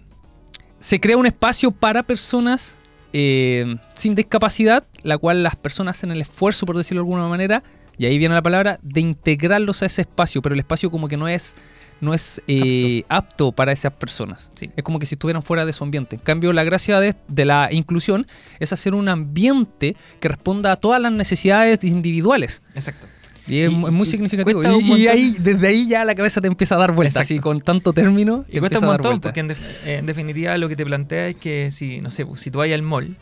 se 0.80 1.00
crea 1.00 1.18
un 1.18 1.26
espacio 1.26 1.72
para 1.72 2.04
personas 2.04 2.80
eh, 3.12 3.76
sin 3.96 4.16
discapacidad, 4.16 4.86
la 5.04 5.18
cual 5.18 5.44
las 5.44 5.56
personas 5.56 5.98
hacen 5.98 6.12
el 6.12 6.22
esfuerzo, 6.22 6.66
por 6.66 6.78
decirlo 6.78 7.02
de 7.02 7.08
alguna 7.08 7.28
manera, 7.28 7.64
y 7.98 8.06
ahí 8.06 8.18
viene 8.18 8.36
la 8.36 8.42
palabra, 8.42 8.78
de 8.82 9.02
integrarlos 9.02 9.84
a 9.84 9.86
ese 9.86 10.02
espacio, 10.02 10.42
pero 10.42 10.54
el 10.54 10.60
espacio 10.60 10.92
como 10.92 11.08
que 11.08 11.18
no 11.18 11.28
es 11.28 11.56
no 12.02 12.14
es 12.14 12.42
eh, 12.48 13.04
apto. 13.10 13.52
para 13.52 13.72
esas 13.72 13.94
personas. 13.94 14.52
Es 14.76 14.84
como 14.84 15.00
que 15.00 15.06
si 15.06 15.16
estuvieran 15.16 15.44
fuera 15.44 15.66
de 15.66 15.74
su 15.74 15.84
ambiente. 15.84 16.16
En 16.16 16.22
cambio, 16.22 16.54
la 16.54 16.64
gracia 16.64 17.00
de, 17.00 17.46
la 17.46 17.70
inclusión 17.72 18.28
es 18.60 18.74
hacer 18.74 18.94
un 18.94 19.10
ambiente 19.10 19.96
que 20.20 20.28
responda 20.28 20.72
a 20.72 20.76
todas 20.78 21.02
las 21.02 21.12
necesidades 21.12 21.84
individuales. 21.84 22.62
Exacto. 22.74 23.08
Y 23.48 23.60
es, 23.60 23.72
muy 23.72 24.08
significativo. 24.08 24.64
Y, 24.64 25.08
ahí, 25.08 25.36
desde 25.40 25.68
ahí 25.68 25.88
ya 25.88 26.04
la 26.04 26.16
cabeza 26.16 26.42
te 26.42 26.48
empieza 26.48 26.76
a 26.76 26.80
dar 26.80 26.94
vueltas, 26.94 27.22
así 27.22 27.40
con 27.40 27.62
tanto 27.62 27.94
término. 27.94 28.44
Y 28.50 28.60
cuesta 28.60 28.80
un 28.80 28.86
montón, 28.86 29.22
porque 29.22 29.42
en, 29.42 30.06
definitiva 30.06 30.58
lo 30.58 30.68
que 30.68 30.76
te 30.76 30.86
plantea 30.86 31.28
es 31.28 31.36
que 31.36 31.70
si, 31.70 32.02
no 32.02 32.10
sé, 32.10 32.26
si 32.38 32.50
tú 32.50 32.60
vayas 32.60 32.76
al 32.76 32.82
mall, 32.82 33.16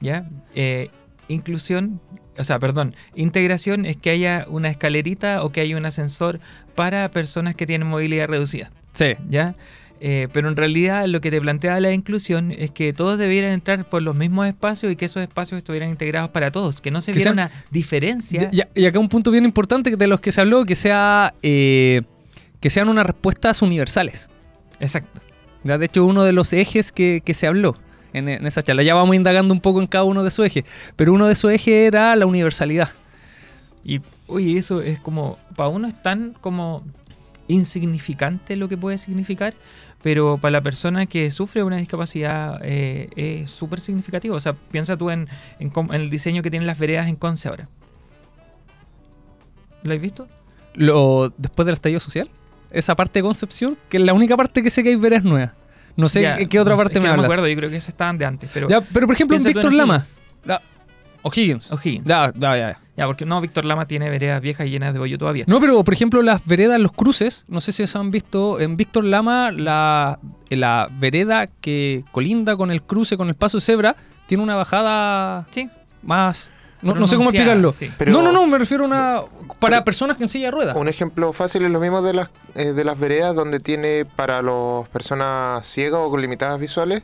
¿ya? 0.00 0.28
Eh, 0.54 0.90
inclusión 1.28 2.00
o 2.40 2.44
sea, 2.44 2.58
perdón, 2.58 2.94
integración 3.14 3.84
es 3.84 3.96
que 3.96 4.10
haya 4.10 4.46
una 4.48 4.70
escalerita 4.70 5.42
o 5.44 5.50
que 5.50 5.60
haya 5.60 5.76
un 5.76 5.84
ascensor 5.84 6.40
para 6.74 7.10
personas 7.10 7.54
que 7.54 7.66
tienen 7.66 7.86
movilidad 7.86 8.28
reducida. 8.28 8.70
Sí. 8.94 9.14
¿Ya? 9.28 9.54
Eh, 10.00 10.28
pero 10.32 10.48
en 10.48 10.56
realidad 10.56 11.04
lo 11.06 11.20
que 11.20 11.30
te 11.30 11.38
plantea 11.38 11.78
la 11.78 11.92
inclusión 11.92 12.52
es 12.52 12.70
que 12.70 12.94
todos 12.94 13.18
debieran 13.18 13.52
entrar 13.52 13.84
por 13.84 14.00
los 14.00 14.16
mismos 14.16 14.46
espacios 14.46 14.90
y 14.90 14.96
que 14.96 15.04
esos 15.04 15.22
espacios 15.22 15.58
estuvieran 15.58 15.90
integrados 15.90 16.30
para 16.30 16.50
todos, 16.50 16.80
que 16.80 16.90
no 16.90 17.02
se 17.02 17.12
viera 17.12 17.32
una 17.32 17.50
diferencia. 17.70 18.50
Y, 18.74 18.86
acá 18.86 18.98
un 18.98 19.10
punto 19.10 19.30
bien 19.30 19.44
importante 19.44 19.94
de 19.94 20.06
los 20.06 20.20
que 20.20 20.32
se 20.32 20.40
habló, 20.40 20.64
que 20.64 20.74
sea 20.74 21.34
eh, 21.42 22.02
que 22.60 22.70
sean 22.70 22.88
unas 22.88 23.04
respuestas 23.04 23.60
universales. 23.60 24.30
Exacto. 24.80 25.20
De 25.62 25.84
hecho, 25.84 26.06
uno 26.06 26.24
de 26.24 26.32
los 26.32 26.54
ejes 26.54 26.90
que, 26.90 27.22
que 27.22 27.34
se 27.34 27.46
habló 27.46 27.76
en, 28.12 28.28
en, 28.28 28.46
esa 28.46 28.62
charla. 28.62 28.82
Ya 28.82 28.94
vamos 28.94 29.16
indagando 29.16 29.54
un 29.54 29.60
poco 29.60 29.80
en 29.80 29.86
cada 29.86 30.04
uno 30.04 30.22
de 30.22 30.30
sus 30.30 30.46
ejes. 30.46 30.64
Pero 30.96 31.12
uno 31.12 31.26
de 31.26 31.32
esos 31.32 31.50
ejes 31.50 31.88
era 31.88 32.14
la 32.16 32.26
universalidad. 32.26 32.90
Y, 33.84 34.00
oye, 34.26 34.58
eso 34.58 34.80
es 34.82 35.00
como, 35.00 35.38
para 35.56 35.68
uno 35.68 35.88
es 35.88 36.02
tan 36.02 36.34
como 36.40 36.84
insignificante 37.48 38.56
lo 38.56 38.68
que 38.68 38.76
puede 38.76 38.96
significar, 38.96 39.54
pero 40.02 40.38
para 40.38 40.52
la 40.52 40.60
persona 40.60 41.06
que 41.06 41.30
sufre 41.30 41.62
una 41.62 41.76
discapacidad 41.76 42.60
eh, 42.62 43.08
es 43.16 43.50
súper 43.50 43.80
significativo. 43.80 44.36
O 44.36 44.40
sea, 44.40 44.54
piensa 44.54 44.96
tú 44.96 45.10
en, 45.10 45.28
en, 45.58 45.72
en, 45.74 45.94
el 45.94 46.10
diseño 46.10 46.42
que 46.42 46.50
tienen 46.50 46.66
las 46.66 46.78
veredas 46.78 47.08
en 47.08 47.16
Conce 47.16 47.48
ahora. 47.48 47.68
¿Lo 49.82 49.94
has 49.94 50.00
visto? 50.00 50.28
Lo, 50.74 51.32
después 51.36 51.66
del 51.66 51.74
estallido 51.74 52.00
social. 52.00 52.30
Esa 52.70 52.94
parte 52.94 53.18
de 53.18 53.24
Concepción, 53.24 53.76
que 53.88 53.96
es 53.96 54.02
la 54.02 54.14
única 54.14 54.36
parte 54.36 54.62
que 54.62 54.70
sé 54.70 54.82
que 54.82 54.90
hay 54.90 54.96
veredas 54.96 55.24
nuevas. 55.24 55.52
No 56.00 56.08
sé 56.08 56.22
ya, 56.22 56.36
qué 56.36 56.58
otra 56.58 56.74
no 56.74 56.78
parte 56.78 56.94
sé, 56.94 57.00
me 57.00 57.06
no 57.06 57.12
hablas. 57.12 57.22
me 57.22 57.26
acuerdo, 57.26 57.48
yo 57.48 57.56
creo 57.56 57.70
que 57.70 57.76
esas 57.76 57.90
estaban 57.90 58.18
de 58.18 58.24
antes. 58.24 58.50
Pero, 58.52 58.68
ya, 58.68 58.80
pero 58.80 59.06
por 59.06 59.14
ejemplo, 59.14 59.36
en 59.36 59.44
Víctor 59.44 59.72
Lama. 59.72 60.00
O'Higgins. 61.22 61.70
O'Higgins. 61.70 62.06
Ya, 62.06 62.32
ya, 62.34 62.56
ya. 62.56 62.78
Ya, 62.96 63.06
porque 63.06 63.24
no, 63.24 63.40
Víctor 63.40 63.64
Lama 63.64 63.86
tiene 63.86 64.10
veredas 64.10 64.40
viejas 64.40 64.66
y 64.66 64.70
llenas 64.70 64.94
de 64.94 65.00
hoyo 65.00 65.18
todavía. 65.18 65.44
No, 65.46 65.60
pero 65.60 65.82
por 65.84 65.94
ejemplo, 65.94 66.22
las 66.22 66.44
veredas, 66.46 66.80
los 66.80 66.92
cruces, 66.92 67.44
no 67.48 67.60
sé 67.60 67.72
si 67.72 67.86
se 67.86 67.98
han 67.98 68.10
visto, 68.10 68.60
en 68.60 68.76
Víctor 68.76 69.04
Lama, 69.04 69.50
la, 69.50 70.18
la 70.48 70.88
vereda 70.98 71.46
que 71.46 72.04
colinda 72.12 72.56
con 72.56 72.70
el 72.70 72.82
cruce, 72.82 73.16
con 73.16 73.28
el 73.28 73.34
paso 73.34 73.58
de 73.58 73.62
cebra, 73.62 73.96
tiene 74.26 74.42
una 74.42 74.56
bajada 74.56 75.46
sí. 75.50 75.68
más... 76.02 76.50
No, 76.82 76.94
no 76.94 77.06
sé 77.06 77.16
cómo 77.16 77.30
explicarlo. 77.30 77.72
Sí. 77.72 77.90
Pero- 77.98 78.12
no, 78.12 78.22
no, 78.22 78.32
no, 78.32 78.46
me 78.46 78.58
refiero 78.58 78.84
a 78.84 78.86
una... 78.86 79.22
Para 79.58 79.76
pero- 79.78 79.84
personas 79.84 80.16
que 80.16 80.24
en 80.24 80.28
silla 80.28 80.46
de 80.46 80.50
ruedas. 80.52 80.76
Un 80.76 80.88
ejemplo 80.88 81.32
fácil 81.32 81.64
es 81.64 81.70
lo 81.70 81.80
mismo 81.80 82.00
de 82.02 82.14
las, 82.14 82.30
eh, 82.54 82.72
de 82.72 82.84
las 82.84 82.98
veredas 82.98 83.34
donde 83.34 83.58
tiene 83.58 84.06
para 84.16 84.40
las 84.42 84.88
personas 84.88 85.66
ciegas 85.66 86.00
o 86.00 86.10
con 86.10 86.20
limitadas 86.20 86.58
visuales 86.58 87.02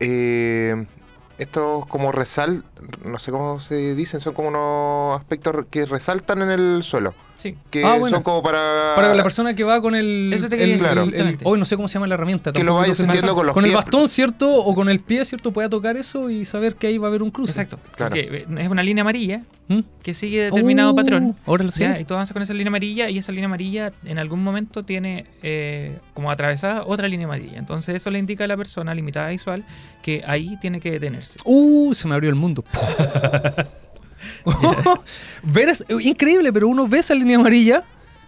eh, 0.00 0.86
estos 1.38 1.86
como 1.86 2.10
resal, 2.12 2.64
no 3.04 3.18
sé 3.18 3.30
cómo 3.30 3.60
se 3.60 3.94
dicen, 3.94 4.20
son 4.20 4.34
como 4.34 4.48
unos 4.48 5.20
aspectos 5.20 5.54
que 5.70 5.86
resaltan 5.86 6.42
en 6.42 6.50
el 6.50 6.82
suelo. 6.82 7.14
Sí. 7.38 7.56
Que 7.70 7.84
Ah, 7.84 7.94
bueno. 7.98 8.16
son 8.16 8.22
como 8.22 8.42
para... 8.42 8.92
Para 8.96 9.14
la 9.14 9.22
persona 9.22 9.54
que 9.54 9.64
va 9.64 9.80
con 9.80 9.94
el. 9.94 10.30
Eso 10.34 10.48
te 10.48 10.58
quería 10.58 10.74
el- 10.74 10.80
decir, 10.80 10.92
el- 10.92 10.98
el- 11.04 11.10
justamente. 11.10 11.44
hoy 11.46 11.58
no 11.58 11.64
sé 11.64 11.76
cómo 11.76 11.88
se 11.88 11.94
llama 11.94 12.06
la 12.08 12.14
herramienta. 12.14 12.52
Que 12.52 12.58
lo 12.58 12.66
tampoco 12.66 12.78
vaya 12.80 12.88
lo 12.90 12.94
sé. 12.96 13.02
sintiendo 13.04 13.34
con 13.34 13.46
los 13.46 13.54
Con 13.54 13.64
el 13.64 13.72
bastón, 13.74 14.08
¿cierto? 14.08 14.52
O 14.56 14.74
con 14.74 14.88
el 14.88 14.98
pie, 15.00 15.24
¿cierto? 15.24 15.52
Pueda 15.52 15.68
tocar 15.70 15.96
eso 15.96 16.28
y 16.30 16.44
saber 16.44 16.74
que 16.74 16.88
ahí 16.88 16.98
va 16.98 17.06
a 17.06 17.10
haber 17.10 17.22
un 17.22 17.30
cruce. 17.30 17.52
Exacto. 17.52 17.78
Claro. 17.96 18.10
Porque 18.14 18.44
es 18.58 18.68
una 18.68 18.82
línea 18.82 19.02
amarilla 19.02 19.42
¿Mm? 19.68 19.80
que 20.02 20.14
sigue 20.14 20.42
determinado 20.44 20.90
Oh, 20.90 20.96
patrón. 20.96 21.36
Ahora 21.46 21.62
lo 21.62 21.70
sé. 21.70 21.84
¿ya? 21.84 22.00
Y 22.00 22.04
tú 22.04 22.14
avanzas 22.14 22.32
con 22.32 22.42
esa 22.42 22.54
línea 22.54 22.68
amarilla 22.68 23.08
y 23.08 23.18
esa 23.18 23.30
línea 23.30 23.46
amarilla 23.46 23.92
en 24.04 24.18
algún 24.18 24.42
momento 24.42 24.82
tiene 24.82 25.24
eh, 25.44 25.96
como 26.14 26.32
atravesada 26.32 26.82
otra 26.86 27.06
línea 27.06 27.26
amarilla. 27.26 27.58
Entonces 27.58 27.94
eso 27.94 28.10
le 28.10 28.18
indica 28.18 28.42
a 28.44 28.46
la 28.48 28.56
persona 28.56 28.92
limitada 28.94 29.28
visual 29.28 29.64
que 30.02 30.24
ahí 30.26 30.56
tiene 30.60 30.80
que 30.80 30.90
detenerse. 30.90 31.38
Uh, 31.44 31.94
se 31.94 32.08
me 32.08 32.14
abrió 32.14 32.30
el 32.30 32.36
mundo. 32.36 32.64
Ver 35.42 35.68
es 35.68 35.84
increíble, 36.00 36.52
pero 36.52 36.68
uno 36.68 36.86
ve 36.88 36.98
esa 36.98 37.14
línea 37.14 37.36
amarilla. 37.38 37.82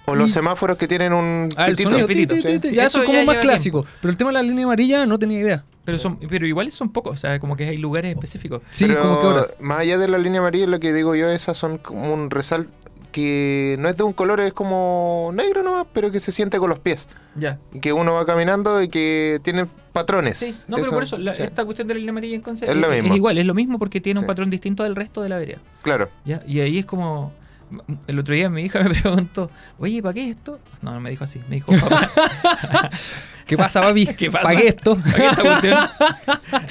O 0.07 0.15
los 0.15 0.33
semáforos 0.33 0.77
que 0.77 0.89
tienen 0.89 1.13
un 1.13 1.49
Ah, 1.57 1.67
el 1.67 1.73
pitito. 1.77 1.91
sonido. 1.91 2.07
pitito, 2.09 2.35
Sí, 2.35 2.75
ya 2.75 2.83
eso 2.85 2.99
eso 2.99 3.01
es 3.01 3.07
como 3.07 3.19
ya 3.21 3.25
más 3.27 3.37
clásico. 3.37 3.85
Pero 4.01 4.11
el 4.11 4.17
tema 4.17 4.31
de 4.31 4.35
la 4.35 4.43
línea 4.43 4.65
amarilla 4.65 5.07
no 5.07 5.19
tenía 5.19 5.39
idea. 5.39 5.65
Pero 5.85 5.99
son, 5.99 6.19
pero 6.29 6.47
igual 6.47 6.71
son 6.73 6.91
pocos, 6.91 7.15
o 7.15 7.17
sea, 7.17 7.39
como 7.39 7.57
que 7.57 7.65
hay 7.65 7.77
lugares 7.77 8.13
específicos. 8.15 8.61
Sí, 8.71 8.87
Pero 8.87 9.01
como 9.03 9.21
que 9.21 9.27
ahora. 9.27 9.47
más 9.61 9.81
allá 9.81 9.99
de 9.99 10.09
la 10.09 10.19
línea 10.19 10.41
amarilla, 10.41 10.67
lo 10.67 10.79
que 10.81 10.93
digo 10.93 11.15
yo, 11.15 11.29
esas 11.31 11.57
son 11.57 11.79
como 11.79 12.13
un 12.13 12.31
resal 12.31 12.67
que 13.11 13.77
no 13.79 13.89
es 13.89 13.97
de 13.97 14.03
un 14.03 14.13
color, 14.13 14.41
es 14.41 14.53
como 14.53 15.31
negro 15.35 15.63
nomás, 15.63 15.87
pero 15.93 16.11
que 16.11 16.21
se 16.21 16.33
siente 16.33 16.59
con 16.59 16.71
los 16.71 16.79
pies. 16.79 17.09
Ya. 17.37 17.59
Y 17.73 17.81
que 17.81 17.93
uno 17.93 18.15
va 18.15 18.25
caminando 18.27 18.81
y 18.83 18.89
que 18.89 19.41
tienen 19.43 19.69
patrones. 19.93 20.39
Sí, 20.39 20.55
no, 20.69 20.77
pero 20.79 20.91
por 20.91 21.03
eso, 21.03 21.19
la- 21.19 21.35
sí, 21.35 21.43
esta 21.43 21.65
cuestión 21.65 21.89
de 21.89 21.95
la 21.95 21.99
línea 21.99 22.11
amarilla 22.11 22.35
en 22.37 22.41
Conce 22.43 22.67
Es 22.71 22.77
lo 22.77 22.89
mismo. 22.89 23.15
igual, 23.15 23.39
es 23.39 23.47
lo 23.47 23.55
mismo 23.55 23.79
porque 23.79 24.01
tiene 24.01 24.21
un 24.21 24.27
patrón 24.27 24.51
distinto 24.51 24.83
del 24.83 24.97
resto 24.97 25.23
de 25.23 25.29
la 25.29 25.39
vereda. 25.39 25.59
Claro. 25.83 26.09
¿ya? 26.25 26.43
Y 26.47 26.61
ahí 26.61 26.79
es 26.79 26.87
como. 26.87 27.33
El 28.07 28.19
otro 28.19 28.35
día 28.35 28.49
mi 28.51 28.63
hija 28.63 28.81
me 28.81 28.91
preguntó, 29.01 29.51
oye, 29.79 30.03
¿para 30.03 30.15
qué 30.15 30.31
esto? 30.31 30.59
No, 30.83 30.93
no 30.93 31.01
me 31.01 31.11
dijo 31.11 31.25
así, 31.25 31.41
me 31.49 31.57
dijo, 31.57 31.73
papá, 31.81 32.11
¿Qué 33.47 33.57
pasa, 33.57 33.81
papi? 33.81 34.07
¿Qué 34.07 34.31
pasa? 34.31 34.53
Esto. 34.53 34.97
¿para 34.97 35.15
qué 35.15 35.27
esta 35.29 35.43
cuestión? 35.43 35.79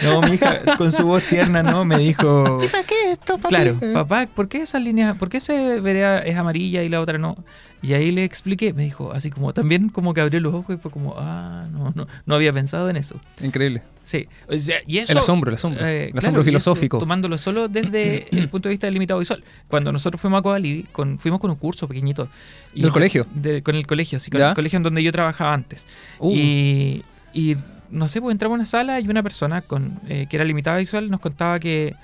No, 0.03 0.21
mi 0.21 0.35
hija 0.35 0.61
con 0.77 0.91
su 0.91 1.03
voz 1.05 1.23
tierna, 1.23 1.61
¿no? 1.61 1.83
Me 1.83 1.97
dijo, 1.97 2.59
¿Para 2.71 2.83
qué 2.83 3.11
esto, 3.11 3.37
papi? 3.37 3.53
claro, 3.53 3.79
papá, 3.93 4.27
¿por 4.33 4.47
qué 4.47 4.61
esas 4.61 4.81
líneas, 4.81 5.17
por 5.17 5.29
qué 5.29 5.37
esa 5.37 5.53
vereda 5.53 6.19
es 6.19 6.37
amarilla 6.37 6.81
y 6.83 6.89
la 6.89 7.01
otra 7.01 7.17
no? 7.17 7.35
Y 7.81 7.93
ahí 7.93 8.11
le 8.11 8.23
expliqué, 8.25 8.73
me 8.73 8.83
dijo, 8.83 9.13
así 9.13 9.29
como, 9.29 9.53
también 9.53 9.87
como 9.89 10.13
que 10.13 10.19
abrió 10.21 10.39
los 10.41 10.53
ojos 10.53 10.75
y 10.75 10.79
fue 10.79 10.91
como, 10.91 11.15
ah, 11.17 11.65
no, 11.71 11.91
no, 11.95 12.07
no 12.25 12.35
había 12.35 12.51
pensado 12.51 12.89
en 12.89 12.97
eso. 12.97 13.19
Increíble. 13.41 13.81
Sí, 14.03 14.27
o 14.49 14.57
sea, 14.57 14.79
y 14.85 14.97
eso... 14.97 15.13
El 15.13 15.19
asombro, 15.19 15.49
el 15.49 15.55
asombro. 15.55 15.85
Eh, 15.85 16.05
el 16.05 16.11
claro, 16.11 16.19
asombro 16.19 16.41
y 16.41 16.43
eso 16.43 16.45
filosófico. 16.49 16.97
tomándolo 16.97 17.37
solo 17.37 17.67
desde 17.67 18.27
el 18.37 18.49
punto 18.49 18.67
de 18.67 18.73
vista 18.73 18.87
del 18.87 18.95
limitado 18.95 19.19
visual. 19.19 19.43
Cuando 19.67 19.91
nosotros 19.91 20.19
fuimos 20.19 20.39
a 20.39 20.41
Covalidi, 20.41 20.83
con, 20.91 21.19
fuimos 21.19 21.39
con 21.39 21.51
un 21.51 21.57
curso 21.57 21.87
pequeñito. 21.87 22.27
y- 22.73 22.81
¿Del 22.81 22.91
colegio? 22.91 23.25
de- 23.33 23.61
con 23.63 23.75
el 23.75 23.87
colegio, 23.87 24.19
sí, 24.19 24.29
con 24.31 24.39
¿Ya? 24.41 24.49
el 24.49 24.55
colegio 24.55 24.77
en 24.77 24.83
donde 24.83 25.01
yo 25.03 25.11
trabajaba 25.11 25.53
antes. 25.53 25.87
Uh. 26.19 26.33
Y, 26.35 27.03
y, 27.33 27.55
no 27.91 28.07
sé, 28.07 28.19
pues 28.21 28.33
entramos 28.33 28.55
a 28.55 28.59
una 28.59 28.65
sala 28.65 28.99
y 28.99 29.07
una 29.07 29.23
persona 29.23 29.61
con 29.61 29.99
eh, 30.07 30.27
que 30.29 30.35
era 30.35 30.43
limitada 30.45 30.77
visual 30.77 31.09
nos 31.09 31.19
contaba 31.21 31.59
que 31.59 31.95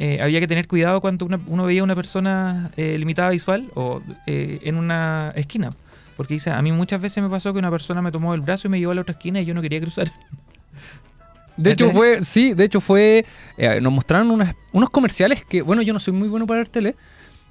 eh, 0.00 0.18
había 0.20 0.40
que 0.40 0.48
tener 0.48 0.66
cuidado 0.66 1.00
cuando 1.00 1.24
una- 1.26 1.38
uno 1.46 1.64
veía 1.66 1.82
a 1.82 1.84
una 1.84 1.94
persona 1.94 2.70
eh, 2.76 2.96
limitada 2.98 3.30
visual 3.30 3.70
o 3.74 4.02
eh, 4.26 4.58
en 4.64 4.74
una 4.76 5.32
esquina. 5.36 5.70
Porque 6.16 6.34
dice, 6.34 6.50
a 6.50 6.60
mí 6.60 6.72
muchas 6.72 7.00
veces 7.00 7.22
me 7.22 7.30
pasó 7.30 7.52
que 7.52 7.58
una 7.60 7.70
persona 7.70 8.02
me 8.02 8.10
tomó 8.10 8.34
el 8.34 8.40
brazo 8.40 8.66
y 8.66 8.70
me 8.70 8.78
llevó 8.80 8.92
a 8.92 8.94
la 8.96 9.02
otra 9.02 9.12
esquina 9.12 9.40
y 9.40 9.44
yo 9.44 9.54
no 9.54 9.62
quería 9.62 9.80
cruzar. 9.80 10.10
De 11.56 11.72
hecho 11.72 11.86
fue, 11.92 12.22
sí, 12.22 12.54
de 12.54 12.64
hecho 12.64 12.80
fue, 12.80 13.26
eh, 13.58 13.80
nos 13.82 13.92
mostraron 13.92 14.30
unas- 14.30 14.54
unos 14.72 14.88
comerciales 14.90 15.44
que, 15.44 15.60
bueno, 15.60 15.82
yo 15.82 15.92
no 15.92 15.98
soy 15.98 16.14
muy 16.14 16.28
bueno 16.28 16.46
para 16.46 16.58
ver 16.60 16.68
tele, 16.68 16.96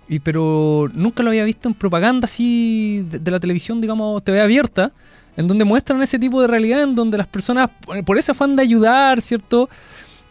y, 0.08 0.18
pero 0.20 0.90
nunca 0.94 1.22
lo 1.22 1.30
había 1.30 1.44
visto 1.44 1.70
en 1.70 1.76
propaganda 1.76 2.26
así 2.26 3.06
de, 3.08 3.20
de 3.20 3.32
la 3.32 3.40
televisión, 3.40 3.80
digamos, 3.82 4.24
TV 4.24 4.42
abierta, 4.42 4.92
en 5.38 5.48
donde 5.48 5.64
muestran 5.64 6.02
ese 6.02 6.18
tipo 6.18 6.42
de 6.42 6.48
realidad, 6.48 6.82
en 6.82 6.96
donde 6.96 7.18
las 7.20 7.28
personas, 7.28 7.70
por- 7.86 8.04
por 8.04 8.18
ese 8.18 8.32
afán 8.32 8.56
de 8.56 8.64
ayudar, 8.64 9.22
¿cierto? 9.22 9.70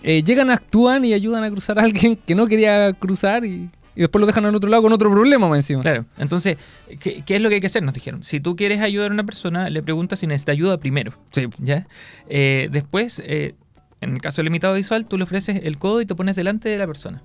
Eh, 0.03 0.23
llegan, 0.23 0.51
actúan 0.51 1.05
y 1.05 1.13
ayudan 1.13 1.45
a 1.45 1.51
cruzar 1.51 1.79
a 1.79 1.83
alguien 1.83 2.17
que 2.17 2.35
no 2.35 2.47
quería 2.47 2.93
cruzar 2.93 3.45
y, 3.45 3.69
y 3.99 4.01
después 4.03 4.21
lo 4.21 4.27
dejan 4.27 4.47
al 4.47 4.55
otro 4.55 4.71
lado 4.71 4.83
con 4.83 4.93
otro 4.93 5.11
problema 5.11 5.49
más 5.49 5.59
encima. 5.59 5.83
Claro, 5.83 6.05
entonces, 6.19 6.57
¿qué, 7.01 7.23
qué 7.27 7.37
es 7.37 7.43
lo 7.43 7.49
que 7.49 7.57
hay 7.57 7.61
que 7.61 7.67
hacer? 7.67 7.83
Nos 7.83 7.95
dijeron, 7.95 8.23
si 8.23 8.39
tú 8.39 8.55
quieres 8.55 8.81
ayudar 8.81 9.11
a 9.11 9.15
una 9.15 9.25
persona, 9.25 9.69
le 9.71 9.83
preguntas 9.83 10.21
si 10.21 10.29
necesita 10.29 10.53
ayuda 10.53 10.79
primero. 10.79 11.13
Sí. 11.31 11.49
¿Ya? 11.59 11.89
Eh, 12.29 12.69
después, 12.71 13.21
eh, 13.25 13.57
en 14.01 14.15
el 14.15 14.21
caso 14.21 14.37
del 14.37 14.45
limitado 14.45 14.75
visual, 14.75 15.07
tú 15.07 15.19
le 15.19 15.25
ofreces 15.25 15.63
el 15.65 15.79
codo 15.79 16.01
y 16.01 16.07
te 16.07 16.15
pones 16.15 16.37
delante 16.37 16.69
de 16.69 16.79
la 16.79 16.87
persona. 16.87 17.23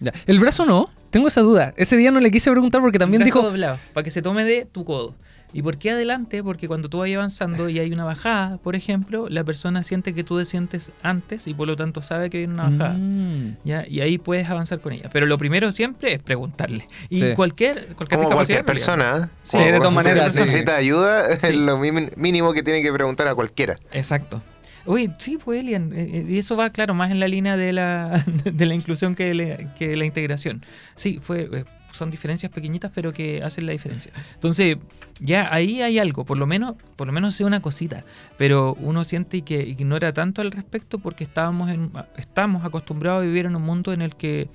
Ya. 0.00 0.12
El 0.26 0.40
brazo 0.40 0.66
no, 0.66 0.90
tengo 1.10 1.28
esa 1.28 1.40
duda. 1.40 1.72
Ese 1.76 1.96
día 1.96 2.10
no 2.10 2.18
le 2.20 2.30
quise 2.32 2.50
preguntar 2.50 2.80
porque 2.80 2.98
también 2.98 3.22
Brazo 3.22 3.38
dijo, 3.38 3.50
doblado, 3.50 3.78
para 3.92 4.04
que 4.04 4.10
se 4.10 4.20
tome 4.22 4.44
de 4.44 4.64
tu 4.64 4.84
codo. 4.84 5.14
¿Y 5.52 5.62
por 5.62 5.78
qué 5.78 5.92
adelante? 5.92 6.42
Porque 6.42 6.68
cuando 6.68 6.88
tú 6.90 6.98
vayas 6.98 7.16
avanzando 7.18 7.68
y 7.70 7.78
hay 7.78 7.90
una 7.90 8.04
bajada, 8.04 8.58
por 8.58 8.76
ejemplo, 8.76 9.28
la 9.30 9.44
persona 9.44 9.82
siente 9.82 10.12
que 10.14 10.22
tú 10.22 10.36
descientes 10.36 10.92
antes 11.02 11.46
y 11.46 11.54
por 11.54 11.66
lo 11.66 11.74
tanto 11.76 12.02
sabe 12.02 12.28
que 12.28 12.38
viene 12.38 12.52
una 12.54 12.68
bajada. 12.68 12.94
Mm. 12.98 13.56
¿ya? 13.64 13.84
Y 13.88 14.00
ahí 14.02 14.18
puedes 14.18 14.48
avanzar 14.50 14.80
con 14.80 14.92
ella. 14.92 15.08
Pero 15.12 15.24
lo 15.26 15.38
primero 15.38 15.72
siempre 15.72 16.12
es 16.14 16.22
preguntarle. 16.22 16.86
Y 17.08 17.20
Sí. 17.20 17.32
cualquier, 17.34 17.94
cualquier 17.94 18.20
Como 18.20 18.30
cualquier 18.34 18.64
persona. 18.64 19.30
Sí, 19.42 19.52
Como 19.56 19.64
de 19.64 19.70
todas 19.78 19.92
cualquier 19.94 20.14
maneras, 20.16 20.34
sí. 20.34 20.40
necesita 20.40 20.76
ayuda, 20.76 21.22
Sí. 21.38 21.46
es 21.46 21.56
lo 21.56 21.78
mínimo 21.78 22.52
que 22.52 22.62
tiene 22.62 22.82
que 22.82 22.92
preguntar 22.92 23.26
a 23.28 23.34
cualquiera. 23.34 23.76
Exacto. 23.92 24.42
Oye, 24.84 25.10
sí, 25.18 25.38
pues 25.42 25.60
Elian, 25.60 25.92
eh, 25.92 26.08
eh, 26.12 26.24
y 26.28 26.38
eso 26.38 26.56
va, 26.56 26.70
claro, 26.70 26.94
más 26.94 27.10
en 27.10 27.20
la 27.20 27.28
línea 27.28 27.56
de 27.58 27.72
la, 27.74 28.22
de 28.44 28.66
la 28.66 28.74
inclusión 28.74 29.14
que, 29.14 29.34
le- 29.34 29.68
que 29.78 29.88
de 29.88 29.96
la 29.96 30.06
integración. 30.06 30.64
Sí, 30.94 31.20
fue, 31.22 31.48
eh, 31.52 31.64
son 31.92 32.10
diferencias 32.10 32.52
pequeñitas, 32.52 32.90
pero 32.94 33.12
que 33.12 33.40
hacen 33.42 33.66
la 33.66 33.72
diferencia. 33.72 34.12
Entonces, 34.34 34.76
ya 35.20 35.52
ahí 35.52 35.82
hay 35.82 35.98
algo, 35.98 36.24
por 36.24 36.38
lo 36.38 36.46
menos, 36.46 36.74
por 36.96 37.06
lo 37.06 37.12
menos 37.12 37.34
sé 37.34 37.44
una 37.44 37.60
cosita, 37.60 38.04
pero 38.36 38.74
uno 38.80 39.04
siente 39.04 39.42
que 39.42 39.62
ignora 39.62 40.12
tanto 40.12 40.42
al 40.42 40.50
respecto 40.50 40.98
porque 40.98 41.24
estábamos, 41.24 41.70
en, 41.70 41.90
estamos 42.16 42.64
acostumbrados 42.64 43.22
a 43.22 43.26
vivir 43.26 43.46
en 43.46 43.56
un 43.56 43.62
mundo 43.62 43.92
en 43.92 44.02
el 44.02 44.16
que 44.16 44.48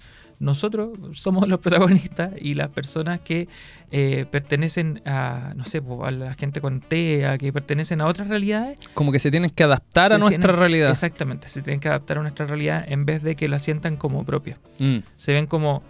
nosotros 0.44 0.98
somos 1.14 1.48
los 1.48 1.60
protagonistas 1.60 2.32
y 2.40 2.54
las 2.54 2.70
personas 2.70 3.20
que 3.22 3.48
eh, 3.92 4.26
pertenecen 4.30 5.02
a, 5.06 5.54
no 5.56 5.66
sé, 5.66 5.82
a 6.04 6.12
la 6.12 6.34
gente 6.34 6.60
con 6.60 6.82
TEA, 6.82 7.38
que 7.38 7.54
pertenecen 7.54 8.02
a 8.02 8.08
otras 8.08 8.28
realidades, 8.28 8.78
como 8.94 9.12
que 9.12 9.20
se 9.20 9.32
tienen 9.32 9.52
que 9.52 9.64
adaptar 9.64 10.14
a 10.14 10.18
nuestra 10.18 10.54
realidad. 10.54 10.92
Exactamente, 10.92 11.48
se 11.48 11.62
tienen 11.62 11.80
que 11.80 11.88
adaptar 11.88 12.18
a 12.18 12.22
nuestra 12.22 12.46
realidad 12.46 12.84
en 12.88 13.06
vez 13.06 13.24
de 13.24 13.36
que 13.36 13.48
la 13.48 13.60
sientan 13.60 13.96
como 13.96 14.26
propia. 14.26 14.58
Mm. 14.80 14.98
Se 15.16 15.34
ven 15.34 15.48
como, 15.48 15.82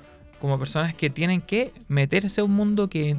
como 0.44 0.60
personas 0.60 0.94
que 0.94 1.10
tienen 1.10 1.40
que 1.40 1.72
meterse 1.88 2.42
a 2.42 2.44
un 2.44 2.52
mundo 2.52 2.90
que, 2.90 3.16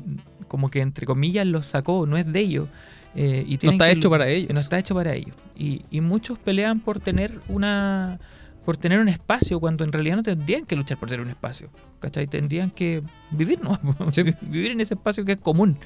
como 0.46 0.70
que 0.70 0.82
entre 0.82 1.06
comillas, 1.06 1.46
los 1.46 1.64
sacó, 1.64 2.04
no 2.06 2.18
es 2.18 2.30
de 2.34 2.38
ellos. 2.38 2.68
eh, 3.14 3.46
y 3.48 3.58
No 3.62 3.72
está 3.72 3.86
que- 3.86 3.92
hecho 3.92 4.10
para 4.10 4.28
ellos. 4.28 4.50
No 4.52 4.60
está 4.60 4.78
hecho 4.78 4.94
para 4.94 5.14
ellos. 5.14 5.34
Y, 5.56 5.86
y 5.90 6.02
muchos 6.02 6.38
pelean 6.38 6.80
por 6.80 7.00
tener 7.00 7.40
una 7.48 8.20
por 8.66 8.76
tener 8.76 8.98
un 8.98 9.08
espacio 9.08 9.58
cuando 9.58 9.84
en 9.84 9.92
realidad 9.92 10.16
no 10.16 10.22
tendrían 10.22 10.66
que 10.66 10.76
luchar 10.76 10.98
por 10.98 11.08
tener 11.08 11.24
un 11.24 11.30
espacio. 11.30 11.70
¿Cachai? 11.98 12.26
Tendrían 12.26 12.70
que 12.70 13.02
vivir, 13.30 13.62
¿no? 13.62 13.78
vivir 14.42 14.72
en 14.72 14.82
ese 14.82 14.92
espacio 14.92 15.24
que 15.24 15.32
es 15.32 15.38
común. 15.38 15.78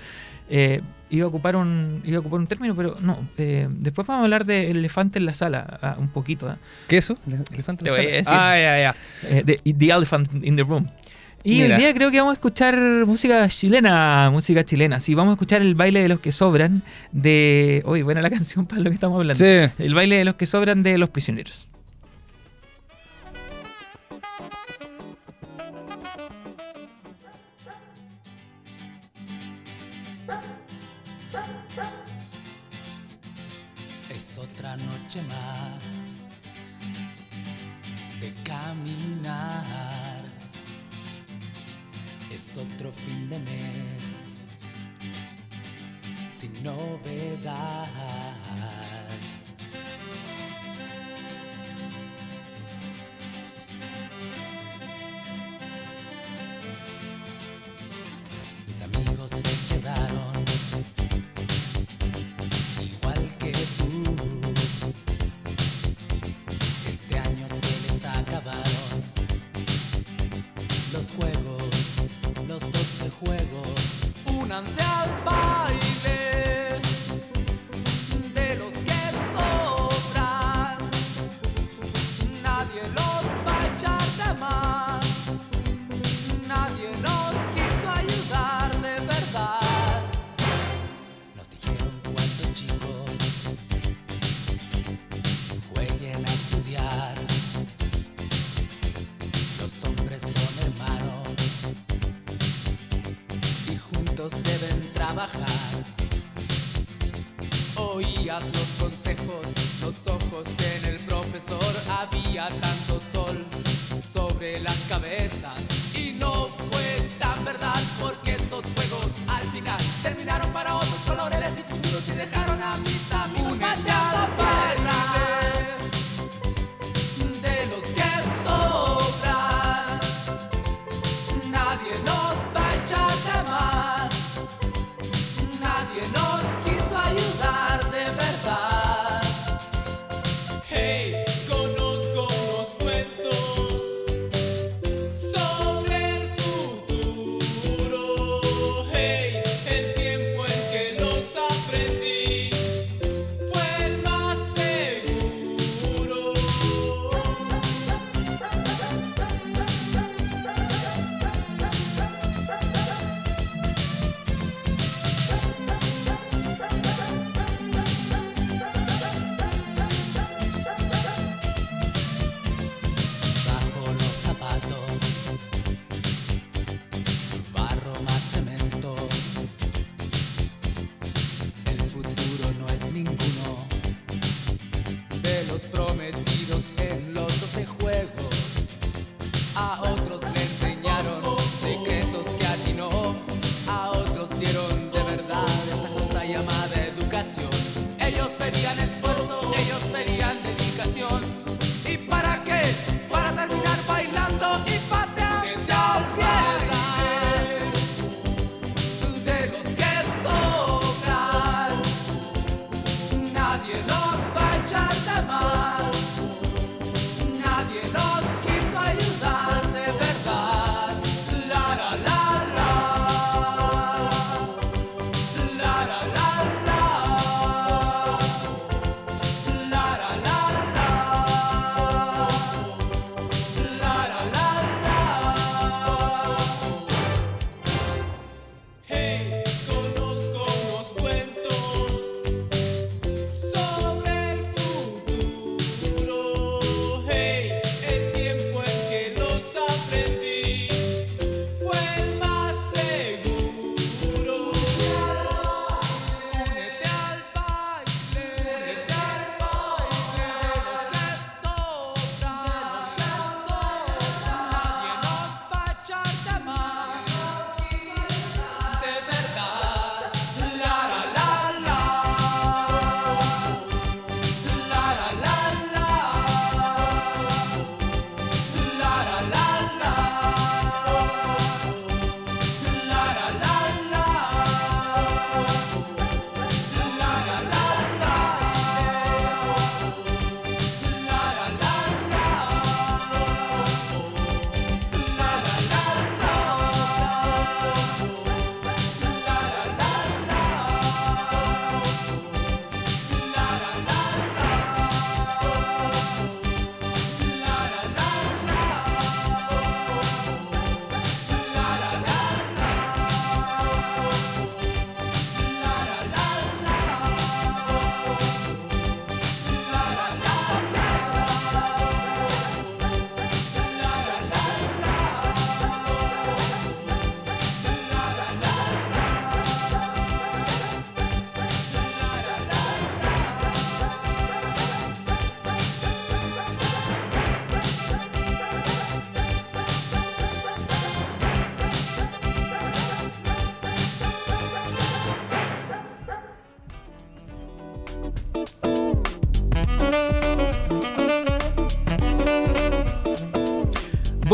Eh, 0.50 0.80
iba, 1.10 1.24
a 1.24 1.28
ocupar 1.28 1.54
un, 1.54 2.02
iba 2.04 2.16
a 2.16 2.20
ocupar 2.20 2.40
un 2.40 2.48
término, 2.48 2.74
pero 2.74 2.96
no. 3.00 3.16
Eh, 3.36 3.68
después 3.70 4.08
vamos 4.08 4.22
a 4.22 4.24
hablar 4.24 4.44
de 4.44 4.72
elefante 4.72 5.20
en 5.20 5.26
la 5.26 5.34
sala 5.34 5.78
ah, 5.82 5.96
un 6.00 6.08
poquito. 6.08 6.48
¿ah? 6.48 6.58
¿Qué 6.88 6.96
es 6.98 7.04
eso? 7.04 7.16
Elefante 7.52 7.88
en 7.88 7.94
la 8.18 8.24
sala. 8.24 8.50
Ah, 8.52 8.58
ya, 8.58 8.94
ya. 9.30 9.44
the, 9.44 9.60
Elephant 9.64 10.44
in 10.44 10.56
the 10.56 10.64
Room. 10.64 10.88
Y 11.44 11.62
hoy 11.62 11.72
día 11.72 11.94
creo 11.94 12.10
que 12.10 12.18
vamos 12.18 12.32
a 12.32 12.34
escuchar 12.34 12.76
música 13.06 13.48
chilena, 13.48 14.28
música 14.30 14.64
chilena. 14.64 15.00
Sí, 15.00 15.14
vamos 15.14 15.32
a 15.32 15.34
escuchar 15.34 15.62
el 15.62 15.74
baile 15.74 16.02
de 16.02 16.08
los 16.08 16.20
que 16.20 16.32
sobran 16.32 16.82
de... 17.12 17.82
Uy, 17.86 18.02
buena 18.02 18.20
la 18.22 18.30
canción 18.38 18.66
para 18.66 18.82
lo 18.82 18.90
que 18.90 18.94
estamos 18.94 19.18
hablando. 19.18 19.38
Sí. 19.38 19.72
El 19.78 19.94
baile 19.94 20.16
de 20.16 20.24
los 20.24 20.34
que 20.34 20.46
sobran 20.46 20.82
de 20.82 20.98
los 20.98 21.08
prisioneros. 21.10 21.67
Mis 47.38 47.46
amigos 58.82 59.30
se 59.30 59.68
quedaron 59.68 60.32
igual 62.80 63.36
que 63.38 63.52
tú. 63.52 64.14
Este 66.88 67.18
año 67.20 67.48
se 67.48 67.80
les 67.82 68.04
acabaron 68.04 69.02
los 70.92 71.12
juegos 71.12 71.48
los 72.48 72.60
doce 72.72 73.10
juegos, 73.10 74.42
únanse 74.42 74.87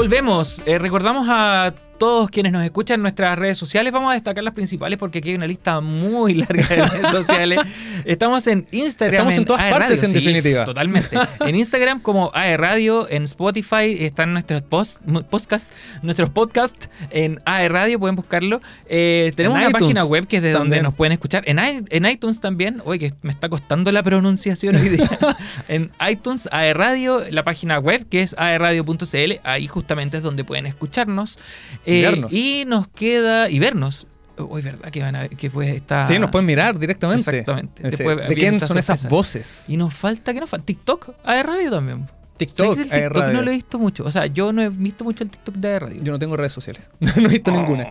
Volvemos. 0.04 0.60
Eh, 0.66 0.76
recordamos 0.76 1.26
a 1.30 1.72
todos 1.96 2.28
quienes 2.28 2.52
nos 2.52 2.62
escuchan 2.62 2.96
en 2.96 3.02
nuestras 3.04 3.38
redes 3.38 3.56
sociales. 3.56 3.90
Vamos 3.90 4.10
a 4.10 4.12
destacar 4.12 4.44
las 4.44 4.52
principales 4.52 4.98
porque 4.98 5.20
aquí 5.20 5.30
hay 5.30 5.34
una 5.34 5.46
lista 5.46 5.80
muy 5.80 6.34
larga 6.34 6.62
de 6.68 6.86
redes 6.86 7.10
sociales. 7.10 7.58
Estamos 8.04 8.46
en 8.46 8.66
Instagram. 8.70 9.14
Estamos 9.14 9.36
en, 9.36 9.44
todas 9.44 9.62
AE 9.62 9.70
partes, 9.70 9.88
Radio, 9.88 10.04
en 10.04 10.08
sí, 10.08 10.26
definitiva. 10.26 10.64
Totalmente. 10.64 11.18
En 11.40 11.54
Instagram 11.56 12.00
como 12.00 12.30
AE 12.34 12.56
Radio, 12.56 13.08
en 13.08 13.24
Spotify 13.24 13.96
están 14.00 14.32
nuestros 14.32 14.62
post, 14.62 14.98
podcast, 15.30 15.70
nuestros 16.02 16.30
podcasts 16.30 16.88
en 17.10 17.40
AE 17.44 17.68
Radio, 17.68 17.98
pueden 17.98 18.16
buscarlo. 18.16 18.60
Eh, 18.86 19.32
tenemos 19.36 19.56
En 19.56 19.62
una 19.62 19.70
iTunes 19.70 19.82
página 19.82 20.04
web 20.04 20.26
que 20.26 20.36
es 20.38 20.42
de 20.42 20.52
donde 20.52 20.82
nos 20.82 20.94
pueden 20.94 21.12
escuchar. 21.12 21.44
En, 21.46 22.06
iTunes 22.06 22.40
también. 22.40 22.82
Oye, 22.84 22.98
que 22.98 23.12
me 23.22 23.32
está 23.32 23.48
costando 23.48 23.92
la 23.92 24.02
pronunciación 24.02 24.76
hoy 24.76 24.88
día. 24.88 25.18
en 25.68 25.90
iTunes, 26.08 26.48
AE 26.50 26.74
Radio, 26.74 27.22
la 27.30 27.44
página 27.44 27.78
web 27.78 28.06
que 28.08 28.22
es 28.22 28.34
aeradio.cl. 28.38 29.32
Ahí 29.42 29.66
justamente 29.66 30.18
es 30.18 30.22
donde 30.22 30.44
pueden 30.44 30.66
escucharnos. 30.66 31.38
Y 31.84 31.94
Eh, 31.94 32.02
vernos. 32.02 32.32
y 32.32 32.64
nos 32.66 32.88
queda. 32.88 33.48
Y 33.50 33.58
vernos. 33.58 34.06
Hoy, 34.36 34.62
¿verdad? 34.62 34.90
Que 34.90 35.00
van 35.00 35.14
a 35.16 35.20
ver 35.20 35.30
que 35.30 35.48
pues 35.50 35.68
está. 35.74 36.04
Sí, 36.04 36.18
nos 36.18 36.30
pueden 36.30 36.46
mirar 36.46 36.78
directamente. 36.78 37.30
Exactamente. 37.30 37.82
Después 37.82 38.28
¿De 38.28 38.34
quién 38.34 38.60
son 38.60 38.78
esas 38.78 39.08
voces? 39.08 39.66
Y 39.68 39.76
nos 39.76 39.94
falta, 39.94 40.34
¿qué 40.34 40.40
nos 40.40 40.50
falta? 40.50 40.66
TikTok, 40.66 41.10
AE 41.24 41.42
Radio 41.42 41.70
también. 41.70 42.06
TikTok, 42.36 42.74
¿Sabes 42.74 42.90
que 42.90 42.96
el 42.96 43.02
TikTok 43.04 43.16
Radio. 43.22 43.32
no 43.34 43.42
lo 43.42 43.50
he 43.52 43.54
visto 43.54 43.78
mucho. 43.78 44.04
O 44.04 44.10
sea, 44.10 44.26
yo 44.26 44.52
no 44.52 44.60
he 44.62 44.68
visto 44.68 45.04
mucho 45.04 45.22
el 45.22 45.30
TikTok 45.30 45.54
de 45.54 45.68
AE 45.68 45.78
Radio. 45.78 46.02
Yo 46.02 46.12
no 46.12 46.18
tengo 46.18 46.36
redes 46.36 46.52
sociales. 46.52 46.90
no 47.00 47.12
he 47.26 47.28
visto 47.28 47.52
ninguna. 47.52 47.86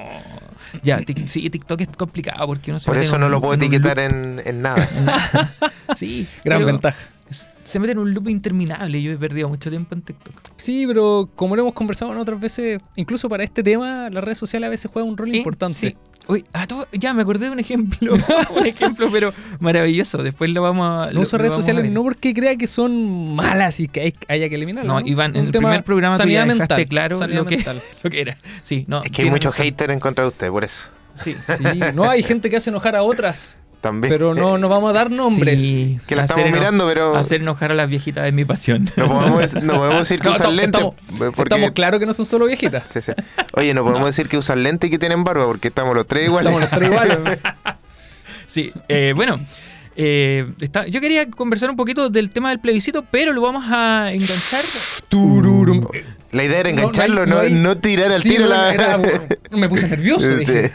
Ya, 0.82 1.00
sí, 1.28 1.50
TikTok 1.50 1.82
es 1.82 1.88
complicado 1.90 2.46
porque 2.48 2.72
uno 2.72 2.80
se 2.80 2.88
Por 2.88 2.96
mete 2.96 3.06
eso 3.06 3.16
en 3.16 3.22
no 3.22 3.28
un- 3.28 3.32
lo 3.34 3.40
puedo 3.42 3.54
etiquetar 3.54 4.00
en, 4.00 4.42
en 4.44 4.62
nada. 4.62 4.88
Sí, 5.96 6.28
Gran 6.44 6.66
ventaja. 6.66 6.98
Se 7.64 7.80
mete 7.80 7.94
en 7.94 8.00
un 8.00 8.14
loop 8.14 8.28
interminable. 8.28 9.02
Yo 9.02 9.12
he 9.14 9.18
perdido 9.18 9.48
mucho 9.48 9.70
tiempo 9.70 9.96
en 9.96 10.02
TikTok. 10.02 10.34
Sí, 10.58 10.86
pero 10.86 11.30
como 11.36 11.56
lo 11.56 11.62
hemos 11.62 11.74
conversado 11.74 12.12
en 12.12 12.18
otras 12.18 12.38
veces, 12.40 12.82
incluso 12.98 13.30
para 13.30 13.44
este 13.46 13.64
tema, 13.64 14.10
las 14.10 14.22
redes 14.24 14.38
sociales 14.38 14.68
a 14.68 14.70
veces 14.70 14.92
juegan 14.92 15.10
un 15.10 15.18
rol 15.18 15.34
Eh, 15.34 15.38
importante. 15.38 15.78
Sí. 15.78 15.96
Uy, 16.28 16.46
ah, 16.54 16.68
todo- 16.68 16.88
ya 16.94 17.14
me 17.14 17.22
acordé 17.24 17.46
de 17.48 17.52
un 17.52 17.60
ejemplo. 17.60 18.14
un 18.56 18.66
ejemplo, 18.66 19.10
pero 19.12 19.34
maravilloso. 19.60 20.24
Después 20.24 20.50
lo 20.52 20.62
vamos 20.62 21.08
a. 21.08 21.12
No 21.12 21.22
uso 21.22 21.38
redes 21.38 21.54
sociales 21.54 21.90
no 21.92 22.04
porque 22.04 22.34
crea 22.34 22.56
que 22.56 22.68
son 22.68 23.36
malas 23.36 23.80
y 23.80 23.88
que 23.88 24.02
hay- 24.02 24.16
haya 24.28 24.50
que 24.50 24.56
eliminarlas. 24.56 24.92
No, 24.92 25.00
Iván, 25.08 25.36
en 25.36 25.46
el 25.48 25.52
primer 25.52 25.84
programa 25.84 26.18
tú 26.18 26.24
ya 26.28 26.44
dejaste 26.46 26.56
mental, 26.56 26.88
claro 26.88 27.28
lo 27.28 27.46
que, 27.46 27.58
mental. 27.58 27.82
lo 28.04 28.10
que 28.10 28.22
era. 28.22 28.38
Sí, 28.62 28.86
no. 28.88 29.04
Es 29.04 29.12
que 29.12 29.24
hay 29.24 29.30
muchos 29.30 29.54
razón. 29.54 29.66
haters 29.66 29.94
en 29.94 30.00
contra 30.00 30.24
de 30.24 30.30
usted, 30.30 30.50
por 30.50 30.64
eso. 30.64 30.92
Sí. 31.16 31.34
Sí, 31.34 31.80
no 31.94 32.10
hay 32.10 32.24
gente 32.24 32.50
que 32.50 32.58
hace 32.58 32.70
enojar 32.72 32.96
a 32.96 33.04
otras, 33.04 33.60
También. 33.84 34.14
pero 34.14 34.34
no 34.34 34.58
nos 34.58 34.70
vamos 34.70 34.90
a 34.92 34.94
dar 34.94 35.12
nombres. 35.12 35.60
Sí, 35.62 36.00
que 36.08 36.16
la 36.16 36.24
estamos 36.24 36.50
mirando, 36.50 36.88
pero 36.88 37.18
Hacer 37.18 37.42
enojar 37.42 37.72
a 37.72 37.76
las 37.76 37.90
viejitas 37.90 38.26
es 38.26 38.34
mi 38.34 38.46
pasión. 38.46 38.90
no 38.96 39.08
podemos, 39.10 39.54
no 39.62 39.74
podemos 39.76 40.00
decir 40.00 40.20
que 40.22 40.28
No, 40.30 40.34
usan 40.34 40.56
lentes. 40.56 40.82
estamos- 40.82 40.96
porque- 41.36 41.42
Estamos 41.44 41.72
claros 41.72 42.00
que 42.00 42.06
no 42.06 42.14
son 42.14 42.26
solo 42.26 42.46
viejitas. 42.46 42.84
Sí, 42.90 43.02
sí. 43.02 43.12
Oye, 43.54 43.74
no 43.74 43.84
podemos 43.84 44.08
decir 44.08 44.30
que 44.30 44.38
usan 44.38 44.64
lentes 44.64 44.88
y 44.88 44.92
que 44.92 44.98
tienen 45.00 45.26
barba, 45.26 45.46
porque 45.46 45.68
estamos 45.68 45.94
los 45.96 46.08
tres 46.08 46.26
iguales. 46.28 46.54
Estamos 46.54 46.62
los 46.72 46.80
tres 46.80 46.92
iguales. 46.92 47.40
Sí, 48.48 48.72
eh, 48.88 49.14
bueno. 49.16 49.40
eh, 49.96 50.46
está- 50.62 50.88
yo 50.88 51.02
quería 51.02 51.30
conversar 51.30 51.70
un 51.70 51.76
poquito 51.76 52.10
del 52.10 52.30
tema 52.30 52.50
del 52.50 52.60
plebiscito, 52.60 53.04
pero 53.10 53.34
lo 53.34 53.42
vamos 53.42 53.66
a 53.68 54.12
enganchar. 54.12 54.62
Tururum. 55.10 55.86
La 56.32 56.44
idea 56.44 56.60
era 56.62 56.70
engancharlo, 56.70 57.26
no, 57.28 57.36
no 57.36 57.42
hay- 57.42 57.54
no 57.54 57.78
tirar 57.78 58.12
al 58.12 58.22
Sí, 58.24 58.30
tiro 58.32 58.48
la. 58.48 58.74
era- 58.74 59.00
me 59.52 59.70
puse 59.70 59.88
nervioso. 59.88 60.28
Sí. 60.32 60.36
dije. 60.40 60.72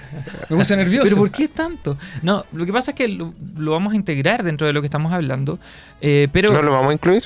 Me 0.51 0.57
puse 0.57 0.77
nervioso. 0.77 1.05
¿Pero 1.05 1.17
por 1.17 1.31
qué 1.31 1.49
tanto? 1.49 1.97
No, 2.23 2.45
lo 2.53 2.67
que 2.67 2.73
pasa 2.73 2.93
es 2.93 2.95
que 2.97 3.09
lo, 3.09 3.35
lo 3.57 3.73
vamos 3.73 3.93
a 3.93 3.97
integrar 3.97 4.43
dentro 4.43 4.67
de 4.67 4.73
lo 4.73 4.81
que 4.81 4.87
estamos 4.87 5.13
hablando, 5.13 5.59
eh, 6.01 6.29
pero... 6.33 6.53
¿No 6.53 6.63
lo 6.63 6.73
vamos 6.73 6.91
a 6.91 6.93
incluir? 6.95 7.25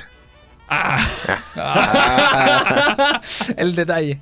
Ah, 0.69 1.07
Ah. 1.57 3.21
El 3.57 3.75
detalle. 3.75 4.21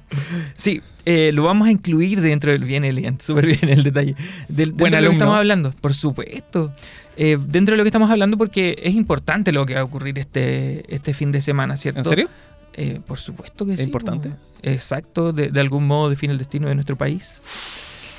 sí, 0.56 0.82
eh, 1.04 1.30
lo 1.32 1.44
vamos 1.44 1.68
a 1.68 1.70
incluir 1.70 2.20
dentro 2.20 2.50
del 2.52 2.64
bien, 2.64 2.84
Elian, 2.84 3.20
súper 3.20 3.46
bien 3.46 3.68
el 3.68 3.82
detalle. 3.82 4.14
Del, 4.48 4.76
dentro 4.76 4.96
de 4.96 5.02
lo 5.02 5.10
que 5.10 5.14
estamos 5.16 5.36
hablando, 5.36 5.70
por 5.80 5.94
supuesto. 5.94 6.72
Eh, 7.16 7.38
dentro 7.40 7.72
de 7.72 7.76
lo 7.78 7.84
que 7.84 7.88
estamos 7.88 8.10
hablando 8.10 8.36
porque 8.38 8.76
es 8.82 8.94
importante 8.94 9.52
lo 9.52 9.66
que 9.66 9.74
va 9.74 9.80
a 9.80 9.84
ocurrir 9.84 10.18
este, 10.18 10.84
este 10.94 11.12
fin 11.14 11.32
de 11.32 11.42
semana, 11.42 11.76
¿cierto? 11.76 12.00
¿En 12.00 12.04
serio? 12.04 12.28
Eh, 12.72 13.00
por 13.06 13.18
supuesto 13.18 13.66
que 13.66 13.74
¿Es 13.74 13.80
sí. 13.80 13.84
importante? 13.86 14.30
po. 14.30 14.36
Exacto, 14.62 15.32
de, 15.32 15.48
de 15.48 15.60
algún 15.60 15.86
modo 15.86 16.10
define 16.10 16.32
el 16.32 16.38
destino 16.38 16.68
de 16.68 16.74
nuestro 16.74 16.96
país. 16.96 17.42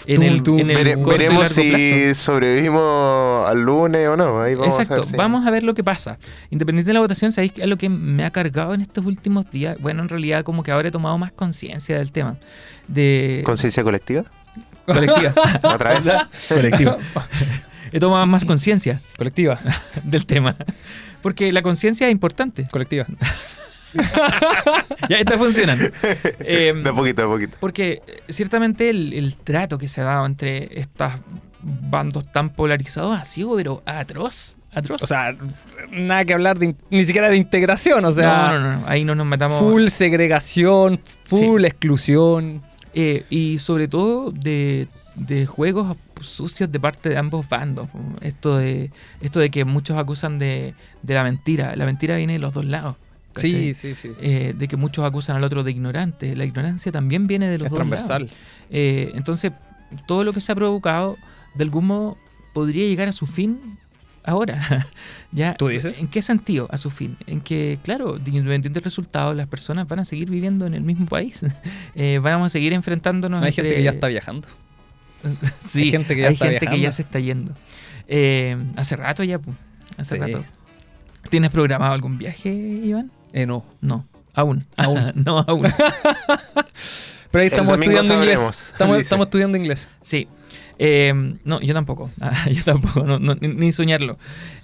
En 0.08 0.24
el, 0.24 0.42
en 0.46 0.70
el 0.70 0.78
Vere- 0.78 0.96
corto 0.96 1.10
y 1.10 1.18
veremos 1.18 1.38
largo 1.40 1.48
si 1.48 1.72
plazo. 2.06 2.16
sobrevivimos 2.24 3.48
al 3.50 3.62
lunes 3.62 4.08
o 4.08 4.18
no. 4.18 4.42
Ahí 4.42 4.56
vamos 4.56 4.74
Exacto, 4.76 4.94
a 4.94 4.98
ver 4.98 5.06
si- 5.06 5.16
vamos 5.18 5.46
a 5.46 5.52
ver 5.52 5.64
lo 5.64 5.74
que 5.74 5.84
pasa. 5.84 6.18
Independiente 6.50 6.90
de 6.90 6.94
la 6.94 7.00
votación, 7.02 7.32
¿sabéis 7.32 7.52
qué 7.54 7.64
es 7.64 7.68
lo 7.68 7.78
que 7.78 7.90
me 7.90 8.24
ha 8.24 8.32
cargado 8.32 8.74
en 8.74 8.82
estos 8.82 9.06
últimos 9.06 9.50
días? 9.50 9.78
Bueno, 9.80 10.02
en 10.04 10.10
realidad 10.10 10.44
como 10.44 10.64
que 10.64 10.72
ahora 10.72 10.88
he 10.88 10.92
tomado 10.92 11.18
más 11.18 11.32
conciencia 11.32 11.98
del 11.98 12.12
tema. 12.12 12.38
De 12.88 13.42
¿Conciencia 13.46 13.84
colectiva? 13.84 14.24
colectiva. 14.86 15.34
¿Otra 15.64 15.94
vez? 15.94 16.06
Colectiva. 16.50 16.98
he 17.92 18.00
tomado 18.00 18.26
más 18.26 18.44
conciencia 18.46 19.00
Colectiva. 19.18 19.60
del 20.04 20.26
tema. 20.26 20.56
Porque 21.22 21.52
la 21.52 21.62
conciencia 21.62 22.08
es 22.08 22.12
importante. 22.12 22.66
Colectiva. 22.72 23.06
Ya 25.10 25.18
está 25.18 25.38
funcionando. 25.38 25.86
Em, 26.40 26.84
De 26.84 26.94
poquito, 26.94 27.22
de 27.22 27.28
a 27.28 27.32
poquito. 27.32 27.58
Porque 27.60 28.02
eh, 28.06 28.22
ciertamente 28.30 28.90
el, 28.90 29.14
el 29.14 29.36
trato 29.36 29.78
que 29.78 29.88
se 29.88 30.02
ha 30.02 30.06
dado 30.06 30.26
entre 30.26 30.80
estos 30.80 31.12
bandos 31.62 32.32
tan 32.32 32.50
polarizados 32.50 33.18
ha 33.20 33.24
sido, 33.24 33.56
pero 33.56 33.84
atroz. 33.86 34.58
Atroz. 34.74 35.04
O 35.04 35.08
sea, 35.08 35.36
nada 35.92 36.24
que 36.24 36.34
hablar 36.34 36.58
de 36.58 36.76
ni 36.90 37.04
siquiera 37.04 37.30
de 37.30 37.38
integración. 37.38 38.06
O 38.06 38.12
sea, 38.12 38.52
no, 38.52 38.60
no, 38.60 38.78
no, 38.78 38.88
ahí 38.88 39.04
no 39.04 39.16
nos 39.16 39.26
metamos. 39.28 39.60
full 39.60 39.88
segregación, 39.88 41.00
full 41.26 41.66
exclusión. 41.66 42.62
Eh, 42.94 43.26
y 43.30 43.60
sobre 43.60 43.88
todo 43.88 44.32
de, 44.32 44.88
de 45.16 45.46
juegos 45.46 45.98
sucios 46.22 46.72
de 46.72 46.80
parte 46.80 47.10
de 47.10 47.18
ambos 47.18 47.48
bandos. 47.50 47.90
Esto 48.22 48.58
de, 48.58 48.92
esto 49.22 49.40
de 49.40 49.50
que 49.50 49.66
muchos 49.66 49.98
acusan 49.98 50.40
de, 50.40 50.74
de 51.02 51.14
la 51.14 51.24
mentira. 51.24 51.76
La 51.76 51.86
mentira 51.86 52.16
viene 52.16 52.34
de 52.34 52.40
los 52.40 52.54
dos 52.54 52.66
lados. 52.66 52.96
¿Cachai? 53.34 53.52
Sí, 53.52 53.74
sí, 53.74 53.96
sí. 53.96 54.12
Eh, 54.22 54.54
de 54.58 54.68
que 54.68 54.78
muchos 54.78 55.04
acusan 55.06 55.36
al 55.36 55.44
otro 55.44 55.64
de 55.64 55.72
ignorante. 55.72 56.36
La 56.36 56.46
ignorancia 56.46 56.92
también 56.92 57.28
viene 57.28 57.48
de 57.50 57.58
los 57.58 57.66
Es 57.66 57.70
dos 57.72 57.78
transversal. 57.78 58.24
lados. 58.24 58.38
Eh, 58.70 59.12
entonces, 59.16 59.52
todo 60.08 60.24
lo 60.24 60.34
que 60.34 60.42
se 60.42 60.52
ha 60.52 60.56
provocado, 60.56 61.18
de 61.56 61.64
algún 61.64 61.88
modo, 61.88 62.18
podría 62.54 62.86
llegar 62.88 63.08
a 63.08 63.12
su 63.12 63.28
fin 63.28 63.60
ahora. 64.24 64.88
¿Ya? 65.32 65.54
¿Tú 65.54 65.68
dices? 65.70 66.00
¿En 66.00 66.08
qué 66.08 66.22
sentido 66.22 66.68
a 66.72 66.78
su 66.78 66.90
fin? 66.92 67.18
En 67.26 67.42
que, 67.42 67.80
claro, 67.84 68.18
independiente 68.18 68.70
del 68.80 68.84
resultado, 68.84 69.34
las 69.34 69.48
personas 69.48 69.88
van 69.88 70.00
a 70.00 70.06
seguir 70.06 70.30
viviendo 70.30 70.66
en 70.68 70.74
el 70.74 70.82
mismo 70.84 71.06
país. 71.06 71.42
Eh, 71.96 72.20
vamos 72.22 72.48
a 72.48 72.50
seguir 72.50 72.72
enfrentándonos. 72.74 73.44
Hay 73.44 73.52
gente 73.52 73.76
que 73.76 73.84
ya 73.84 73.92
está 73.92 74.08
viajando. 74.08 74.48
sí, 75.66 75.84
hay 75.84 75.92
gente 75.92 76.16
que 76.16 76.22
ya 76.22 76.28
hay 76.30 76.34
está 76.34 76.46
gente 76.46 76.60
que 76.60 76.66
ya 76.66 76.72
viajando. 76.78 76.92
se 76.96 77.02
está 77.04 77.20
yendo. 77.20 77.54
Eh, 78.08 78.58
hace 78.76 78.96
rato 78.96 79.24
ya, 79.24 79.40
hace 79.98 80.16
Sí. 80.16 80.22
rato. 80.22 80.44
¿Tienes 81.30 81.52
programado 81.52 81.94
algún 81.94 82.18
viaje, 82.18 82.50
Iván? 82.50 83.12
Eh, 83.34 83.46
no. 83.46 83.66
No, 83.82 84.06
aún. 84.34 84.66
Aún. 84.78 85.12
no, 85.26 85.40
aún. 85.48 85.68
Pero 87.32 87.42
ahí 87.42 87.48
estamos 87.48 87.80
estudiando 87.80 88.14
inglés. 88.14 88.72
Estamos, 88.72 89.26
estudiando 89.26 89.58
inglés. 89.58 89.90
Sí. 90.02 90.28
Eh, 90.80 91.14
no, 91.44 91.62
yo 91.62 91.74
tampoco. 91.74 92.10
Ah, 92.22 92.50
yo 92.50 92.64
tampoco, 92.64 93.04
no, 93.04 93.20
no, 93.20 93.36
ni, 93.36 93.48
ni 93.50 93.72
soñarlo. 93.72 94.18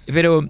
Pero 0.06 0.48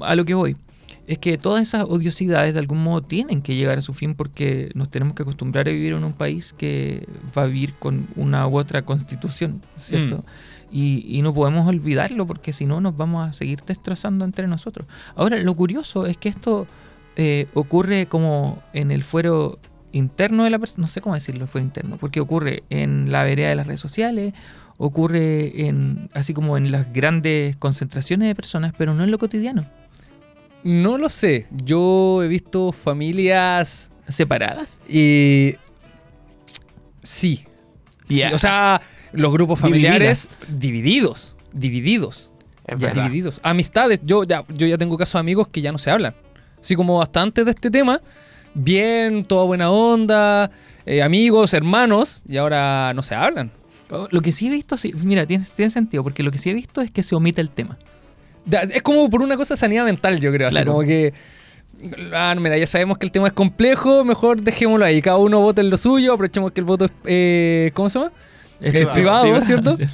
a 0.00 0.14
lo 0.14 0.24
que 0.24 0.34
voy 0.34 0.56
es 1.06 1.18
que 1.18 1.36
todas 1.36 1.62
esas 1.62 1.84
odiosidades 1.84 2.54
de 2.54 2.60
algún 2.60 2.82
modo 2.82 3.02
tienen 3.02 3.42
que 3.42 3.54
llegar 3.54 3.78
a 3.78 3.82
su 3.82 3.92
fin 3.92 4.14
porque 4.14 4.70
nos 4.74 4.90
tenemos 4.90 5.14
que 5.14 5.22
acostumbrar 5.22 5.68
a 5.68 5.72
vivir 5.72 5.94
en 5.94 6.04
un 6.04 6.12
país 6.12 6.54
que 6.56 7.06
va 7.36 7.42
a 7.42 7.46
vivir 7.46 7.74
con 7.74 8.06
una 8.16 8.46
u 8.46 8.56
otra 8.56 8.82
constitución, 8.82 9.62
¿cierto? 9.76 10.18
Mm. 10.18 10.22
Y, 10.74 11.18
y 11.18 11.22
no 11.22 11.34
podemos 11.34 11.68
olvidarlo 11.68 12.26
porque 12.26 12.52
si 12.52 12.66
no 12.66 12.80
nos 12.80 12.96
vamos 12.96 13.28
a 13.28 13.32
seguir 13.32 13.62
destrozando 13.66 14.24
entre 14.24 14.46
nosotros. 14.46 14.86
Ahora, 15.16 15.36
lo 15.36 15.54
curioso 15.54 16.06
es 16.06 16.16
que 16.16 16.30
esto 16.30 16.66
eh, 17.16 17.46
ocurre 17.52 18.06
como 18.06 18.62
en 18.72 18.90
el 18.90 19.02
fuero 19.02 19.58
interno 19.92 20.44
de 20.44 20.50
la 20.50 20.58
persona, 20.58 20.82
no 20.82 20.88
sé 20.88 21.02
cómo 21.02 21.14
decirlo, 21.14 21.42
el 21.42 21.48
fuero 21.48 21.66
interno, 21.66 21.98
porque 21.98 22.20
ocurre 22.20 22.62
en 22.70 23.12
la 23.12 23.22
vereda 23.22 23.50
de 23.50 23.56
las 23.56 23.66
redes 23.66 23.80
sociales, 23.80 24.32
ocurre 24.78 25.66
en 25.66 26.08
así 26.14 26.32
como 26.32 26.56
en 26.56 26.72
las 26.72 26.90
grandes 26.92 27.56
concentraciones 27.56 28.28
de 28.28 28.34
personas, 28.34 28.72
pero 28.78 28.94
no 28.94 29.04
en 29.04 29.10
lo 29.10 29.18
cotidiano. 29.18 29.66
No 30.64 30.98
lo 30.98 31.08
sé. 31.08 31.46
Yo 31.64 32.22
he 32.22 32.28
visto 32.28 32.72
familias 32.72 33.90
¿Separadas? 34.08 34.80
y. 34.88 35.56
Sí. 37.02 37.44
O 38.32 38.38
sea, 38.38 38.80
los 39.12 39.32
grupos 39.32 39.58
familiares 39.58 40.28
divididos. 40.48 41.36
Divididos. 41.52 42.32
Es 42.66 42.78
verdad. 42.78 43.04
Divididos. 43.04 43.40
Amistades. 43.42 44.00
Yo 44.04 44.24
ya, 44.24 44.44
yo 44.48 44.66
ya 44.66 44.78
tengo 44.78 44.96
casos 44.96 45.14
de 45.14 45.20
amigos 45.20 45.48
que 45.48 45.60
ya 45.60 45.72
no 45.72 45.78
se 45.78 45.90
hablan. 45.90 46.14
Así 46.60 46.76
como 46.76 47.02
hasta 47.02 47.20
antes 47.22 47.44
de 47.44 47.50
este 47.50 47.70
tema, 47.70 48.00
bien, 48.54 49.24
toda 49.24 49.44
buena 49.44 49.70
onda, 49.70 50.50
eh, 50.86 51.02
amigos, 51.02 51.54
hermanos, 51.54 52.22
y 52.28 52.36
ahora 52.36 52.92
no 52.94 53.02
se 53.02 53.14
hablan. 53.16 53.50
Oh, 53.90 54.06
Lo 54.10 54.20
que 54.20 54.30
sí 54.30 54.46
he 54.46 54.50
visto, 54.50 54.76
sí, 54.76 54.92
mira, 55.02 55.26
tiene, 55.26 55.44
tiene 55.56 55.70
sentido, 55.70 56.02
porque 56.04 56.22
lo 56.22 56.30
que 56.30 56.38
sí 56.38 56.50
he 56.50 56.54
visto 56.54 56.80
es 56.80 56.90
que 56.90 57.02
se 57.02 57.14
omite 57.14 57.40
el 57.40 57.50
tema. 57.50 57.78
Es 58.50 58.82
como 58.82 59.08
por 59.08 59.22
una 59.22 59.36
cosa 59.36 59.54
de 59.54 59.58
sanidad 59.58 59.84
mental, 59.84 60.18
yo 60.20 60.32
creo. 60.32 60.48
Así 60.48 60.64
como 60.64 60.80
que 60.80 61.12
Ah, 62.12 62.34
mira, 62.38 62.56
ya 62.58 62.66
sabemos 62.66 62.98
que 62.98 63.06
el 63.06 63.12
tema 63.12 63.26
es 63.28 63.32
complejo, 63.32 64.04
mejor 64.04 64.40
dejémoslo 64.40 64.84
ahí. 64.84 65.02
Cada 65.02 65.16
uno 65.18 65.40
vote 65.40 65.62
en 65.62 65.70
lo 65.70 65.76
suyo, 65.76 66.12
aprovechemos 66.14 66.52
que 66.52 66.60
el 66.60 66.64
voto 66.64 66.84
es. 66.84 66.92
eh, 67.06 67.70
¿Cómo 67.74 67.88
se 67.88 67.98
llama? 67.98 68.12
Es 68.60 68.74
Eh, 68.74 68.86
privado, 68.92 69.40
¿cierto? 69.40 69.72
sí. 69.76 69.84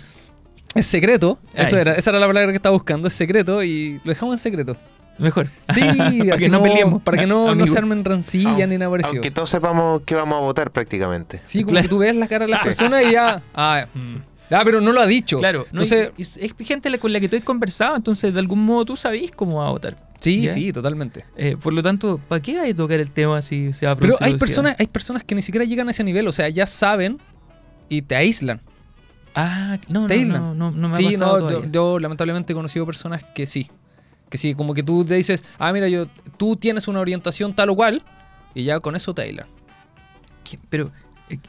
Es 0.74 0.87
secreto. 0.87 1.38
Eso 1.54 1.78
era, 1.78 1.94
esa 1.94 2.11
era 2.11 2.18
la 2.18 2.26
palabra 2.26 2.50
que 2.52 2.56
estaba 2.56 2.74
buscando, 2.74 3.08
es 3.08 3.14
secreto 3.14 3.62
y 3.62 4.00
lo 4.04 4.11
dejamos 4.12 4.34
en 4.34 4.38
secreto. 4.38 4.76
Mejor. 5.18 5.48
Sí, 5.72 5.80
para 5.96 6.34
así 6.34 6.44
que 6.44 6.48
no 6.50 6.62
peleemos. 6.62 7.02
Para 7.02 7.16
que 7.18 7.26
no, 7.26 7.54
no 7.54 7.66
se 7.66 7.78
armen 7.78 8.04
rancillas 8.04 8.68
ni 8.68 8.76
nada 8.76 8.90
parecido. 8.90 9.14
Aunque 9.14 9.30
todos 9.30 9.48
sepamos 9.48 10.02
que 10.02 10.14
vamos 10.14 10.37
a 10.37 10.40
votar 10.40 10.70
prácticamente. 10.70 11.40
Sí, 11.44 11.61
como 11.61 11.70
Claro. 11.70 11.82
que 11.84 11.88
tú 11.88 11.98
ves 11.98 12.14
la 12.14 12.28
cara 12.28 12.44
de 12.44 12.50
las 12.50 12.62
personas 12.62 13.02
y 13.06 13.12
ya. 13.12 13.40
Ah, 13.54 13.87
mm. 13.94 14.16
Ah, 14.50 14.62
pero 14.64 14.80
no 14.80 14.92
lo 14.92 15.00
ha 15.00 15.06
dicho. 15.06 15.38
Claro, 15.38 15.66
no, 15.72 15.82
Entonces, 15.82 16.37
es 16.37 16.54
gente 16.66 16.98
con 16.98 17.12
la 17.12 17.20
que 17.20 17.28
tú 17.28 17.37
has 17.37 17.44
conversado, 17.44 17.96
entonces 17.96 18.32
de 18.32 18.40
algún 18.40 18.64
modo 18.64 18.87
tú 18.87 18.96
sabís 18.96 19.30
cómo 19.30 19.58
va 19.58 19.68
a 19.68 19.70
votar. 19.70 19.96
sí, 20.20 20.42
¿Ya? 20.42 20.54
sí, 20.54 20.72
totalmente. 20.72 21.24
Eh, 21.37 21.56
por 21.61 21.72
lo 21.72 21.82
tanto, 21.82 22.18
¿para 22.28 22.40
qué 22.40 22.58
hay 22.58 22.68
que 22.68 22.74
tocar 22.74 23.00
el 23.00 23.11
tema 23.11 23.42
si 23.42 23.72
se 23.72 23.87
va 23.87 23.92
a 23.92 23.96
Pero 23.96 24.16
hay 24.20 24.34
personas, 24.34 24.76
hay 24.78 24.87
personas 24.87 25.22
que 25.22 25.34
ni 25.34 25.42
siquiera 25.42 25.64
llegan 25.64 25.88
a 25.88 25.90
ese 25.90 26.04
nivel, 26.04 26.26
o 26.28 26.32
sea, 26.32 26.48
ya 26.48 26.66
saben 26.66 27.18
y 27.88 28.02
te 28.02 28.16
aíslan. 28.16 28.61
Ah, 29.34 29.78
no, 29.88 30.06
te 30.06 30.16
no, 30.16 30.20
aíslan. 30.20 30.40
no, 30.40 30.54
no, 30.54 30.70
no 30.70 30.88
me 30.88 30.94
ha 30.94 30.96
sí, 30.96 31.12
pasado 31.12 31.50
no, 31.50 31.70
yo, 31.70 31.98
lamentablemente 31.98 32.52
he 32.52 32.56
conocido 32.56 32.87
personas 32.87 33.22
que 33.34 33.46
sí. 33.46 33.70
Que 34.30 34.37
sí, 34.37 34.54
como 34.54 34.74
que 34.74 34.82
tú 34.82 35.04
te 35.04 35.14
dices, 35.14 35.44
ah, 35.58 35.72
mira, 35.72 35.88
yo, 35.88 36.06
tú 36.37 36.56
tienes 36.56 36.88
una 36.88 37.00
orientación 37.00 37.54
tal 37.54 37.70
o 37.70 37.76
cual, 37.76 38.02
y 38.54 38.64
ya 38.64 38.80
con 38.80 38.96
eso 38.96 39.14
te 39.14 39.22
aíslan. 39.22 39.46
Pero 40.70 40.90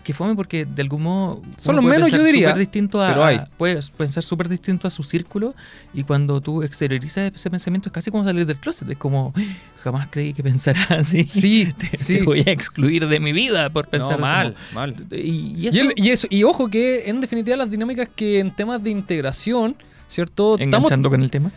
que 0.03 0.13
fome 0.13 0.35
porque 0.35 0.65
de 0.65 0.81
algún 0.81 1.03
modo 1.03 1.41
Son 1.57 1.75
los 1.75 1.85
menos, 1.85 2.11
yo 2.11 2.23
diría, 2.23 2.53
distinto 2.53 3.01
a, 3.01 3.07
pero 3.09 3.23
hay. 3.25 3.39
puedes 3.57 3.89
pensar 3.91 4.23
súper 4.23 4.49
distinto 4.49 4.87
a 4.87 4.91
su 4.91 5.03
círculo 5.03 5.55
y 5.93 6.03
cuando 6.03 6.41
tú 6.41 6.63
exteriorizas 6.63 7.31
ese 7.33 7.49
pensamiento 7.49 7.89
es 7.89 7.93
casi 7.93 8.11
como 8.11 8.23
salir 8.23 8.45
del 8.45 8.57
closet 8.57 8.89
es 8.89 8.97
como 8.97 9.33
"Ah, 9.37 9.41
jamás 9.83 10.07
creí 10.09 10.33
que 10.33 10.43
pensara 10.43 10.81
así 10.89 11.23
Sí, 11.25 11.73
te, 11.77 11.97
sí. 11.97 12.17
te 12.17 12.23
voy 12.23 12.39
a 12.45 12.51
excluir 12.51 13.07
de 13.07 13.19
mi 13.19 13.31
vida 13.31 13.69
por 13.69 13.87
pensar 13.87 14.13
no, 14.19 14.25
mal, 14.25 14.55
mal. 14.73 14.95
y, 15.11 15.15
y 15.17 15.55
Y, 15.63 15.67
eso 15.69 15.81
el- 15.81 15.93
y 15.95 16.09
eso, 16.09 16.27
y 16.29 16.43
ojo 16.43 16.67
que 16.69 17.09
en 17.09 17.21
definitiva 17.21 17.55
las 17.55 17.71
dinámicas 17.71 18.09
que 18.15 18.39
en 18.39 18.51
temas 18.53 18.83
de 18.83 18.89
integración, 18.89 19.75
¿cierto? 20.07 20.53
Estamos, 20.53 20.65
enganchando 20.75 21.09
con 21.09 21.21
el 21.23 21.31
tema 21.31 21.51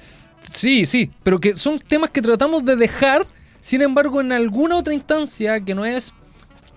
sí, 0.52 0.86
sí, 0.86 1.10
pero 1.22 1.40
que 1.40 1.56
son 1.56 1.78
temas 1.78 2.10
que 2.10 2.20
tratamos 2.22 2.64
de 2.64 2.76
dejar, 2.76 3.26
sin 3.60 3.82
embargo, 3.82 4.20
en 4.20 4.32
alguna 4.32 4.76
otra 4.76 4.92
instancia 4.92 5.60
que 5.60 5.74
no 5.74 5.84
es, 5.84 6.12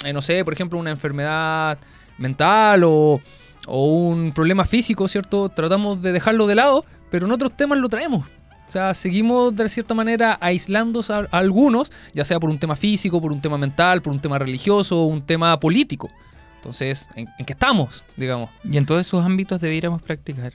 eh, 0.06 0.14
no 0.14 0.22
sé, 0.22 0.44
por 0.44 0.54
ejemplo, 0.54 0.80
una 0.80 0.92
enfermedad 0.92 1.78
mental 2.18 2.84
o, 2.84 3.22
o 3.68 3.86
un 3.88 4.32
problema 4.32 4.66
físico, 4.66 5.08
¿cierto? 5.08 5.50
Tratamos 5.50 6.02
de 6.02 6.12
dejarlo 6.12 6.48
de 6.48 6.56
lado, 6.56 6.86
pero 7.10 7.26
en 7.26 7.32
otros 7.32 7.56
temas 7.56 7.80
lo 7.80 7.90
traemos. 7.90 8.26
O 8.68 8.72
sea, 8.72 8.94
seguimos 8.94 9.56
de 9.56 9.70
cierta 9.70 9.94
manera 9.94 10.38
aislando 10.42 11.02
a, 11.10 11.28
algunos, 11.32 11.92
ya 12.14 12.26
sea 12.26 12.40
por 12.40 12.50
un 12.50 12.58
tema 12.58 12.76
físico, 12.76 13.22
por 13.22 13.32
un 13.32 13.42
tema 13.42 13.58
mental, 13.58 14.02
por 14.02 14.12
un 14.12 14.20
tema 14.20 14.40
religioso 14.40 15.02
o 15.02 15.06
un 15.06 15.22
tema 15.22 15.60
político. 15.60 16.10
Entonces, 16.56 17.08
¿en, 17.16 17.28
en 17.38 17.46
qué 17.46 17.54
estamos? 17.54 18.04
Digamos. 18.18 18.50
y 18.64 18.78
en 18.78 18.86
todos 18.86 19.02
esos 19.02 19.24
ámbitos 19.24 19.62
debiéramos 19.62 20.02
practicar 20.02 20.54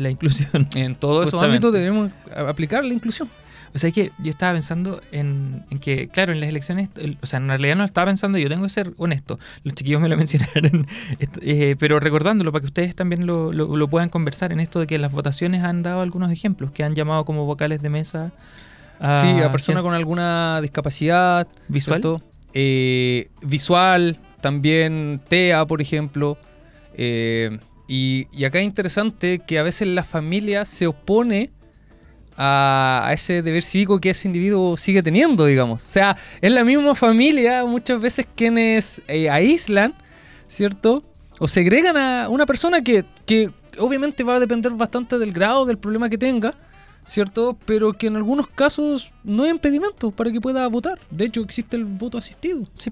la 0.00 0.10
inclusión 0.10 0.66
En 0.74 0.94
todos 0.94 1.28
esos 1.28 1.42
ámbitos 1.42 1.72
debemos 1.72 2.10
aplicar 2.34 2.84
la 2.84 2.94
inclusión. 2.94 3.28
O 3.74 3.78
sea, 3.78 3.88
es 3.88 3.94
que 3.94 4.10
yo 4.18 4.30
estaba 4.30 4.52
pensando 4.52 5.00
en, 5.12 5.64
en 5.70 5.78
que, 5.78 6.08
claro, 6.08 6.32
en 6.32 6.40
las 6.40 6.48
elecciones, 6.48 6.88
el- 6.96 7.18
o 7.22 7.26
sea, 7.26 7.38
en 7.38 7.48
realidad 7.48 7.76
no 7.76 7.84
estaba 7.84 8.06
pensando, 8.06 8.36
yo 8.38 8.48
tengo 8.48 8.64
que 8.64 8.68
ser 8.70 8.92
honesto, 8.96 9.38
los 9.64 9.74
chiquillos 9.74 10.00
me 10.00 10.08
lo 10.08 10.16
mencionaron, 10.24 10.86
eh, 11.40 11.76
pero 11.78 12.00
recordándolo 12.00 12.50
para 12.52 12.60
que 12.60 12.66
ustedes 12.66 12.94
también 12.96 13.26
lo, 13.26 13.52
lo- 13.52 13.76
lo 13.76 13.88
puedan 13.88 14.08
conversar 14.08 14.52
en 14.52 14.60
esto 14.60 14.80
de 14.80 14.86
que 14.86 14.98
las 14.98 15.12
votaciones 15.12 15.62
han 15.62 15.82
dado 15.82 16.00
algunos 16.02 16.30
ejemplos, 16.32 16.72
que 16.72 16.82
han 16.84 16.94
llamado 16.94 17.24
como 17.24 17.46
vocales 17.46 17.80
de 17.82 17.90
mesa 17.90 18.32
a, 18.98 19.22
sí, 19.22 19.28
a 19.40 19.50
personas 19.50 19.82
con 19.82 19.94
alguna 19.94 20.60
discapacidad. 20.60 21.46
visual. 21.68 22.22
Eh, 22.52 23.28
visual, 23.42 24.18
también 24.40 25.20
TEA, 25.28 25.64
por 25.66 25.80
ejemplo. 25.80 26.36
Eh, 26.94 27.58
y, 27.88 28.26
y 28.32 28.44
acá 28.44 28.58
es 28.58 28.64
interesante 28.64 29.38
que 29.46 29.58
a 29.58 29.62
veces 29.62 29.88
la 29.88 30.04
familia 30.04 30.64
se 30.64 30.86
opone 30.86 31.50
a, 32.42 33.02
a 33.06 33.12
ese 33.12 33.42
deber 33.42 33.62
cívico 33.62 34.00
que 34.00 34.10
ese 34.10 34.26
individuo 34.26 34.74
sigue 34.78 35.02
teniendo, 35.02 35.44
digamos. 35.44 35.84
O 35.84 35.88
sea, 35.90 36.16
es 36.40 36.50
la 36.50 36.64
misma 36.64 36.94
familia 36.94 37.64
muchas 37.66 38.00
veces 38.00 38.26
quienes 38.34 39.02
eh, 39.08 39.28
aíslan, 39.28 39.92
¿cierto? 40.46 41.04
O 41.38 41.46
segregan 41.48 41.96
a 41.98 42.28
una 42.30 42.46
persona 42.46 42.82
que, 42.82 43.04
que 43.26 43.50
obviamente 43.78 44.24
va 44.24 44.36
a 44.36 44.40
depender 44.40 44.72
bastante 44.72 45.18
del 45.18 45.32
grado 45.32 45.66
del 45.66 45.76
problema 45.76 46.08
que 46.08 46.16
tenga, 46.18 46.54
¿cierto? 47.04 47.58
Pero 47.66 47.92
que 47.92 48.06
en 48.06 48.16
algunos 48.16 48.46
casos 48.48 49.12
no 49.22 49.42
hay 49.44 49.50
impedimento 49.50 50.10
para 50.10 50.30
que 50.32 50.40
pueda 50.40 50.66
votar. 50.68 50.98
De 51.10 51.26
hecho, 51.26 51.42
existe 51.42 51.76
el 51.76 51.84
voto 51.84 52.16
asistido. 52.18 52.62
Sí, 52.78 52.90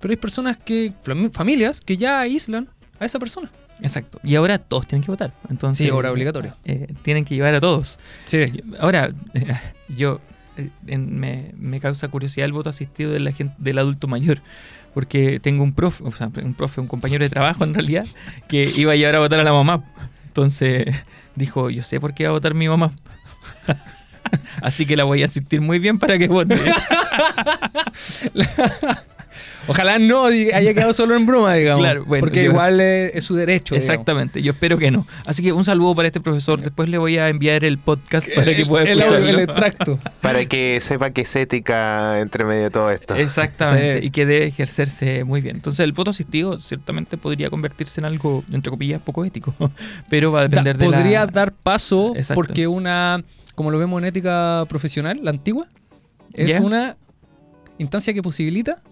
Pero 0.00 0.10
hay 0.12 0.16
personas 0.16 0.56
que, 0.56 0.92
fam- 1.04 1.30
familias, 1.32 1.80
que 1.80 1.96
ya 1.96 2.18
aíslan 2.20 2.68
a 2.98 3.04
esa 3.04 3.18
persona. 3.20 3.50
Exacto. 3.82 4.20
Y 4.22 4.34
ahora 4.36 4.58
todos 4.58 4.86
tienen 4.86 5.04
que 5.04 5.10
votar. 5.10 5.32
Entonces, 5.48 5.86
Sí, 5.86 5.90
ahora 5.90 6.10
obligatorio. 6.12 6.56
eh, 6.64 6.92
tienen 7.02 7.24
que 7.24 7.34
llevar 7.34 7.54
a 7.54 7.60
todos. 7.60 7.98
Sí. 8.24 8.38
Ahora, 8.78 9.10
eh, 9.34 9.46
yo 9.88 10.20
eh, 10.56 10.68
en- 10.86 11.18
me, 11.18 11.52
me 11.56 11.78
causa 11.80 12.08
curiosidad 12.08 12.44
el 12.46 12.52
voto 12.52 12.70
asistido 12.70 13.12
de 13.12 13.20
la 13.20 13.32
gente, 13.32 13.54
del 13.58 13.78
adulto 13.78 14.06
mayor. 14.08 14.40
Porque 14.94 15.38
tengo 15.38 15.62
un 15.62 15.72
profe, 15.72 16.02
o 16.04 16.10
sea, 16.10 16.30
un 16.42 16.54
profe, 16.54 16.80
un 16.80 16.88
compañero 16.88 17.22
de 17.22 17.30
trabajo 17.30 17.62
en 17.62 17.74
realidad, 17.74 18.04
que 18.48 18.64
iba 18.76 18.92
a 18.92 18.96
llevar 18.96 19.14
a 19.16 19.18
votar 19.20 19.38
a 19.38 19.44
la 19.44 19.52
mamá. 19.52 19.84
Entonces 20.26 20.84
dijo, 21.36 21.70
yo 21.70 21.84
sé 21.84 22.00
por 22.00 22.12
qué 22.12 22.24
va 22.24 22.30
a 22.30 22.32
votar 22.32 22.54
mi 22.54 22.68
mamá. 22.68 22.90
Así 24.62 24.86
que 24.86 24.96
la 24.96 25.04
voy 25.04 25.22
a 25.22 25.26
asistir 25.26 25.60
muy 25.60 25.78
bien 25.78 25.98
para 26.00 26.18
que 26.18 26.26
vote. 26.28 26.56
Ojalá 29.66 29.98
no 29.98 30.26
haya 30.26 30.74
quedado 30.74 30.92
solo 30.92 31.14
en 31.16 31.26
broma, 31.26 31.54
digamos. 31.54 31.80
Claro, 31.80 32.04
bueno, 32.04 32.20
porque 32.26 32.44
yo- 32.44 32.50
igual 32.50 32.80
es, 32.80 33.14
es 33.14 33.24
su 33.24 33.34
derecho. 33.34 33.74
digamos. 33.74 33.90
Exactamente, 33.90 34.42
yo 34.42 34.52
espero 34.52 34.78
que 34.78 34.90
no. 34.90 35.06
Así 35.26 35.42
que 35.42 35.52
un 35.52 35.64
saludo 35.64 35.94
para 35.94 36.08
este 36.08 36.20
profesor. 36.20 36.60
Después 36.60 36.88
le 36.88 36.98
voy 36.98 37.18
a 37.18 37.28
enviar 37.28 37.64
el 37.64 37.78
podcast 37.78 38.28
para 38.34 38.54
que 38.54 38.66
pueda 38.66 38.84
escucharlo. 38.88 39.28
el 39.28 39.40
extracto. 39.40 39.98
Para 40.20 40.44
que 40.46 40.78
sepa 40.80 41.10
que 41.10 41.22
es 41.22 41.36
ética 41.36 42.20
entre 42.20 42.44
medio 42.44 42.62
de 42.64 42.70
todo 42.70 42.90
esto. 42.90 43.14
Exactamente, 43.14 44.00
Sí. 44.00 44.06
y 44.06 44.10
que 44.10 44.26
debe 44.26 44.46
ejercerse 44.46 45.24
muy 45.24 45.40
bien. 45.40 45.56
Entonces 45.56 45.80
el 45.84 45.92
voto 45.92 46.10
asistido 46.10 46.58
ciertamente 46.58 47.16
podría 47.16 47.50
convertirse 47.50 48.00
en 48.00 48.04
algo, 48.06 48.44
entre 48.52 48.70
comillas, 48.70 49.00
poco 49.02 49.24
ético, 49.24 49.54
pero 50.10 50.32
va 50.32 50.40
a 50.40 50.42
Da- 50.42 50.48
depender 50.48 50.78
de 50.78 50.84
podría 50.86 51.20
la... 51.20 51.26
dar 51.26 51.52
paso 51.52 52.12
Exacto. 52.16 52.34
porque 52.34 52.66
una, 52.66 53.22
como 53.54 53.70
lo 53.70 53.78
vemos 53.78 54.00
en 54.00 54.06
ética 54.06 54.64
profesional, 54.68 55.20
la 55.22 55.30
antigua, 55.30 55.66
es 56.34 56.58
una 56.60 56.96
instancia 57.78 58.12
que 58.14 58.22
posibilita 58.22 58.82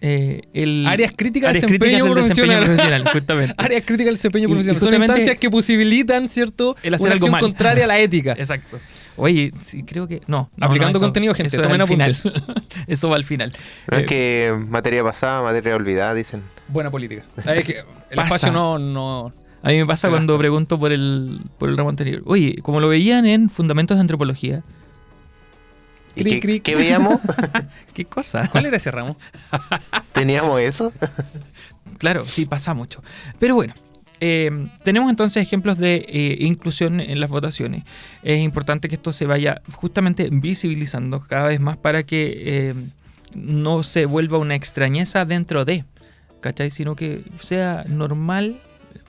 eh, 0.00 0.42
el- 0.52 0.86
áreas 0.86 1.12
críticas 1.16 1.50
áreas 1.50 1.62
de 1.62 1.66
desempeño 1.68 2.04
críticas 2.04 2.14
del 2.14 2.28
desempeño 2.28 2.58
profesional. 2.60 2.64
profesional, 2.64 3.12
justamente. 3.14 3.54
áreas 3.58 3.82
críticas 3.84 4.06
del 4.06 4.14
desempeño 4.14 4.42
Y- 4.48 4.50
y 4.50 4.54
profesional. 4.54 4.80
Son 4.80 4.94
instancias 4.94 5.38
que 5.38 5.50
posibilitan, 5.50 6.28
¿cierto? 6.28 6.76
El 6.82 6.94
hacer 6.94 7.06
una 7.06 7.12
algo 7.14 7.24
acción 7.26 7.32
mal. 7.32 7.40
contraria 7.42 7.84
a 7.84 7.86
la 7.88 7.98
ética. 7.98 8.32
Exacto. 8.38 8.78
Oye, 9.16 9.52
sí, 9.60 9.82
creo 9.82 10.06
que... 10.06 10.20
No. 10.28 10.48
no, 10.56 10.66
Aplicando 10.66 10.98
no, 10.98 10.98
eso- 10.98 11.06
contenido, 11.06 11.34
gente, 11.34 11.48
eso 11.48 11.56
es 11.56 11.62
tomen 11.64 11.80
al 11.80 11.88
final. 11.88 12.12
apuntes. 12.14 12.64
eso 12.86 13.08
va 13.10 13.16
al 13.16 13.24
final. 13.24 13.52
No 13.90 13.96
Eh, 13.98 14.00
es 14.02 14.06
que 14.06 14.54
materia 14.68 15.02
pasada, 15.02 15.42
materia 15.42 15.74
olvidada, 15.74 16.14
dicen. 16.14 16.40
Buena 16.68 16.90
política. 16.92 17.24
Es 17.44 17.64
que 17.64 17.78
el 18.10 18.16
Pasa. 18.16 18.28
espacio 18.36 18.52
no, 18.52 18.78
no, 18.78 19.32
A 19.64 19.68
mí 19.70 19.76
me 19.78 19.86
pasa 19.86 20.08
cuando 20.08 20.38
pregunto 20.38 20.78
por 20.78 20.92
el, 20.92 21.40
por 21.58 21.68
el 21.68 21.76
ramo 21.76 21.90
anterior. 21.90 22.22
Oye, 22.26 22.58
como 22.62 22.78
lo 22.78 22.88
veían 22.88 23.26
en 23.26 23.50
Fundamentos 23.50 23.96
de 23.96 24.02
Antropología, 24.02 24.62
¿Y 26.18 26.24
Cri, 26.24 26.30
qué, 26.32 26.40
cri. 26.40 26.60
qué 26.60 26.74
veíamos? 26.74 27.20
¿qué 27.94 28.04
cosa? 28.04 28.48
¿Cuál 28.50 28.66
era 28.66 28.76
ese 28.76 28.90
ramo? 28.90 29.16
¿Teníamos 30.12 30.60
eso? 30.60 30.92
Claro, 31.98 32.24
sí, 32.24 32.46
pasa 32.46 32.74
mucho. 32.74 33.02
Pero 33.40 33.56
bueno, 33.56 33.74
eh, 34.20 34.68
tenemos 34.84 35.10
entonces 35.10 35.42
ejemplos 35.42 35.78
de 35.78 36.06
eh, 36.08 36.36
inclusión 36.40 37.00
en 37.00 37.18
las 37.20 37.28
votaciones. 37.28 37.82
Es 38.22 38.38
importante 38.38 38.88
que 38.88 38.94
esto 38.94 39.12
se 39.12 39.26
vaya 39.26 39.62
justamente 39.72 40.28
visibilizando 40.30 41.18
cada 41.18 41.48
vez 41.48 41.58
más 41.58 41.76
para 41.76 42.04
que 42.04 42.34
eh, 42.36 42.74
no 43.34 43.82
se 43.82 44.06
vuelva 44.06 44.38
una 44.38 44.54
extrañeza 44.54 45.24
dentro 45.24 45.64
de, 45.64 45.84
¿cachai? 46.40 46.70
Sino 46.70 46.94
que 46.94 47.22
sea 47.42 47.84
normal, 47.88 48.60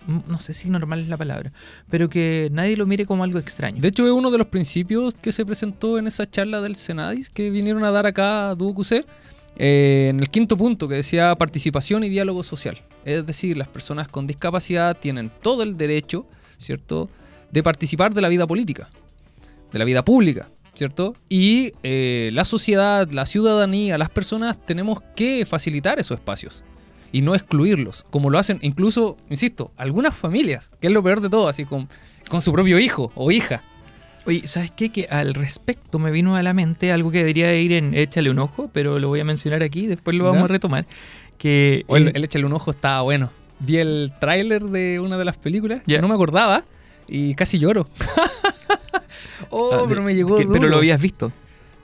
no 0.10 0.40
sé 0.40 0.54
si 0.54 0.70
normal 0.70 1.02
es 1.02 1.08
la 1.08 1.18
palabra, 1.18 1.52
pero 1.90 2.10
que 2.10 2.50
nadie 2.52 2.76
lo 2.76 2.86
mire 2.86 3.06
como 3.06 3.24
algo 3.24 3.40
extraño. 3.40 3.82
De 3.82 3.88
hecho, 3.88 4.06
es 4.06 4.12
uno 4.12 4.32
de 4.32 4.38
los 4.38 4.48
principios 4.48 5.14
que 5.14 5.32
se 5.32 5.46
presentó 5.46 5.98
en 5.98 6.08
esa 6.08 6.30
charla 6.30 6.62
del 6.62 6.76
Senadis 6.76 7.30
que 7.30 7.50
vinieron 7.50 7.84
a 7.84 7.92
dar 7.92 8.06
acá 8.06 8.50
a 8.50 8.56
DUQC, 8.56 9.06
eh, 9.58 10.08
en 10.10 10.20
el 10.20 10.30
quinto 10.30 10.58
punto 10.58 10.88
que 10.88 10.96
decía 10.96 11.36
participación 11.36 12.04
y 12.04 12.10
diálogo 12.10 12.44
social. 12.44 12.78
Es 13.06 13.26
decir, 13.26 13.58
las 13.58 13.68
personas 13.68 14.08
con 14.08 14.28
discapacidad 14.28 14.98
tienen 14.98 15.32
todo 15.42 15.64
el 15.64 15.78
derecho, 15.78 16.26
¿cierto?, 16.58 17.10
de 17.52 17.64
participar 17.64 18.14
de 18.14 18.22
la 18.22 18.30
vida 18.30 18.46
política, 18.46 18.90
de 19.72 19.80
la 19.80 19.86
vida 19.86 20.06
pública, 20.06 20.50
¿cierto? 20.76 21.16
Y 21.28 21.74
eh, 21.84 22.30
la 22.34 22.46
sociedad, 22.46 23.10
la 23.12 23.26
ciudadanía, 23.26 23.98
las 23.98 24.10
personas 24.10 24.64
tenemos 24.66 25.00
que 25.16 25.46
facilitar 25.46 26.00
esos 26.00 26.20
espacios 26.20 26.64
y 27.12 27.22
no 27.22 27.36
excluirlos, 27.36 28.06
como 28.10 28.30
lo 28.30 28.38
hacen 28.40 28.60
incluso, 28.62 29.18
insisto, 29.30 29.72
algunas 29.78 30.16
familias, 30.16 30.72
que 30.80 30.88
es 30.88 30.94
lo 30.94 31.02
peor 31.04 31.22
de 31.22 31.30
todo, 31.30 31.48
así 31.48 31.66
con, 31.66 31.88
con 32.30 32.42
su 32.42 32.52
propio 32.52 32.80
hijo 32.80 33.12
o 33.16 33.32
hija. 33.32 33.62
Oye, 34.26 34.48
¿sabes 34.48 34.72
qué? 34.72 34.90
Que 34.90 35.08
al 35.10 35.34
respecto 35.34 35.98
me 35.98 36.12
vino 36.12 36.36
a 36.36 36.44
la 36.44 36.54
mente 36.54 36.92
algo 36.92 37.10
que 37.10 37.20
debería 37.20 37.56
ir 37.56 37.72
en 37.74 37.94
Échale 37.96 38.30
un 38.30 38.38
ojo, 38.40 38.70
pero 38.74 39.00
lo 39.00 39.08
voy 39.08 39.22
a 39.22 39.24
mencionar 39.26 39.64
aquí, 39.64 39.88
después 39.88 40.16
lo 40.16 40.26
vamos 40.26 40.44
a 40.44 40.48
retomar. 40.48 40.86
Que 41.38 41.84
O 41.88 41.96
el, 41.98 42.10
eh, 42.10 42.12
el 42.16 42.24
échale 42.26 42.46
un 42.46 42.54
ojo 42.54 42.70
estaba 42.72 43.02
bueno. 43.02 43.32
Vi 43.60 43.78
el 43.78 44.12
tráiler 44.20 44.64
de 44.64 45.00
una 45.00 45.18
de 45.18 45.26
las 45.26 45.38
películas, 45.38 45.82
Ya. 45.88 46.00
no 46.02 46.08
me 46.10 46.14
acordaba, 46.14 46.64
y 47.08 47.34
casi 47.34 47.60
lloro. 47.60 47.88
oh, 49.50 49.72
ah, 49.74 49.86
pero 49.88 50.04
me 50.04 50.14
llegó 50.16 50.38
que- 50.38 50.46
Pero 50.46 50.68
lo 50.68 50.78
habías 50.78 51.02
visto. 51.02 51.32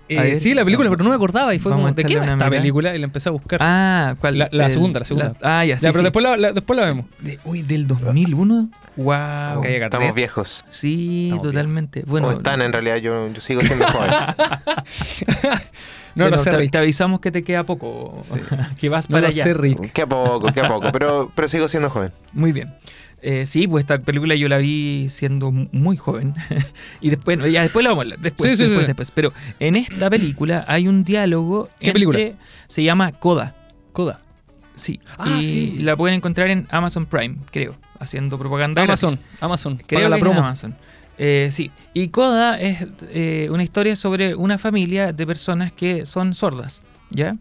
Eh, 0.08 0.20
ver, 0.22 0.38
sí, 0.38 0.54
la 0.54 0.64
película, 0.64 0.88
pero 0.90 1.04
no 1.04 1.10
me 1.10 1.16
acordaba 1.16 1.56
y 1.56 1.60
fue 1.60 1.72
vamos 1.72 1.86
como, 1.86 1.96
¿de 1.96 2.04
qué 2.04 2.16
va 2.18 2.24
esta 2.26 2.36
mirada. 2.36 2.52
película? 2.52 2.96
Y 2.96 3.00
la 3.00 3.06
empecé 3.06 3.30
a 3.30 3.32
buscar. 3.32 3.60
Ah, 3.64 4.16
¿cuál? 4.20 4.38
La- 4.38 4.50
la 4.52 4.66
El- 4.66 4.72
segunda, 4.72 5.00
la 5.00 5.06
segunda. 5.06 5.32
ah, 5.42 5.66
ya, 5.66 5.80
sí. 5.80 5.84
ya, 5.86 5.90
pero 5.92 6.00
sí. 6.00 6.04
Después, 6.04 6.24
la, 6.24 6.38
la- 6.38 6.54
después 6.54 6.80
la 6.80 6.86
vemos. 6.86 7.06
De- 7.20 7.40
uy, 7.44 7.64
del 7.64 7.88
2001. 7.88 8.70
Wow. 8.98 9.64
Estamos 9.64 10.14
viejos. 10.14 10.64
Sí, 10.70 11.26
Estamos 11.32 11.48
totalmente. 11.48 12.04
Bueno, 12.06 12.28
o 12.28 12.32
están 12.32 12.62
en 12.62 12.72
realidad, 12.72 12.98
yo, 12.98 13.32
yo 13.34 13.42
sigo 13.42 13.62
siendo 13.62 13.88
joven. 13.88 14.12
No 16.16 16.30
lo 16.30 16.38
sé, 16.38 16.50
te, 16.50 16.58
Rick. 16.58 16.72
te 16.72 16.78
avisamos 16.78 17.20
que 17.20 17.30
te 17.30 17.44
queda 17.44 17.66
poco, 17.66 18.18
Sí. 18.24 18.40
que 18.80 18.88
vas 18.88 19.10
No 19.10 19.16
para 19.18 19.28
allá. 19.28 19.44
sé, 19.44 19.54
Rick. 19.54 19.92
que 19.92 20.02
a 20.04 20.08
poco, 20.08 20.50
que 20.54 20.62
a 20.62 20.68
poco, 20.70 20.90
pero, 20.94 21.30
pero 21.36 21.48
sigo 21.50 21.68
siendo 21.68 21.90
joven. 21.90 22.12
Muy 22.32 22.54
bien. 22.54 22.74
Eh, 23.28 23.48
sí, 23.48 23.68
pues 23.68 23.82
esta 23.86 23.98
película 23.98 24.36
yo 24.36 24.48
la 24.48 24.58
vi 24.58 25.08
siendo 25.10 25.52
mu- 25.52 25.68
muy 25.72 25.98
joven. 25.98 26.36
y 27.02 27.10
después, 27.10 27.40
ya 27.52 27.64
después 27.64 27.84
la 27.84 27.90
vamos 27.90 28.02
a 28.02 28.06
hablar. 28.06 28.20
Después, 28.20 28.52
Sí, 28.52 28.56
sí, 28.58 28.64
después, 28.66 28.86
sí. 28.86 28.90
después. 28.90 29.10
Pero 29.10 29.34
en 29.60 29.76
esta 29.78 30.10
película 30.12 30.64
hay 30.68 30.88
un 30.88 31.04
diálogo 31.04 31.68
¿Qué 31.80 31.88
entre- 31.88 31.94
película? 31.94 32.20
Se 32.68 32.84
llama 32.84 33.12
Coda. 33.14 33.56
Coda. 33.94 34.22
Sí. 34.76 35.00
Ah, 35.18 35.38
y 35.40 35.44
sí. 35.44 35.78
la 35.80 35.96
pueden 35.96 36.18
encontrar 36.18 36.50
en 36.50 36.68
Amazon 36.70 37.08
Prime, 37.08 37.38
creo. 37.50 37.76
Haciendo 38.00 38.38
propaganda. 38.38 38.84
Amazon, 38.84 39.16
gratis. 39.16 39.42
Amazon. 39.42 39.78
Creo 39.88 40.00
Paga 40.02 40.10
la 40.10 40.16
que 40.18 40.20
es 40.20 40.26
en 40.28 40.32
promo. 40.32 40.46
Amazon. 40.46 40.76
Eh, 41.18 41.50
sí. 41.52 41.72
Y 41.96 42.10
Coda 42.10 42.60
es 42.62 42.86
eh, 43.10 43.48
una 43.50 43.64
historia 43.64 43.96
sobre 43.96 44.36
una 44.36 44.58
familia 44.60 45.14
de 45.14 45.26
personas 45.26 45.72
que 45.72 46.06
son 46.06 46.36
sordas. 46.36 46.84
¿Ya? 47.10 47.38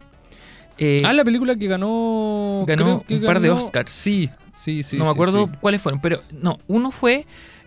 Eh, 0.79 1.03
Ah, 1.05 1.12
la 1.12 1.25
película 1.25 1.57
que 1.57 1.66
ganó. 1.66 2.64
Ganó 2.66 3.05
que 3.07 3.16
un 3.16 3.25
par 3.25 3.40
de 3.40 3.51
Oscars. 3.51 3.90
Sí, 3.90 4.31
sí, 4.56 4.82
sí. 4.82 4.96
no 4.96 5.04
me 5.04 5.10
sí, 5.10 5.14
acuerdo 5.14 5.46
sí. 5.46 5.58
cuáles 5.60 5.80
fueron, 5.82 6.00
pero 6.00 6.22
no, 6.32 6.58
uno 6.66 6.90
fue. 6.90 7.26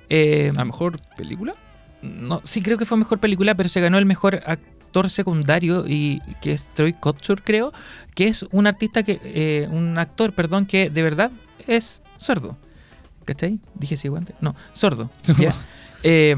eh, 0.09 0.51
¿A 0.55 0.65
mejor 0.65 0.97
película? 1.15 1.55
no, 2.01 2.41
sí, 2.43 2.61
creo 2.61 2.77
que 2.77 2.85
fue 2.85 2.97
mejor 2.97 3.19
película, 3.19 3.55
pero 3.55 3.69
se 3.69 3.81
ganó 3.81 3.97
el 3.97 4.05
mejor 4.05 4.41
actor 4.45 5.09
secundario 5.09 5.85
y 5.87 6.21
que 6.41 6.53
es 6.53 6.61
Troy 6.73 6.93
Kotsur, 6.93 7.41
creo, 7.43 7.73
que 8.15 8.27
es 8.27 8.43
un 8.51 8.67
artista 8.67 9.03
que, 9.03 9.19
eh, 9.23 9.67
un 9.71 9.97
actor, 9.97 10.31
perdón, 10.33 10.65
que 10.65 10.89
de 10.89 11.01
verdad 11.01 11.31
es 11.67 12.01
sordo. 12.17 12.57
¿Cachai? 13.25 13.59
Dije 13.75 13.97
sí, 13.97 14.07
guante. 14.07 14.33
No, 14.39 14.55
sordo. 14.73 15.09
¿ya? 15.39 15.53
Eh, 16.03 16.35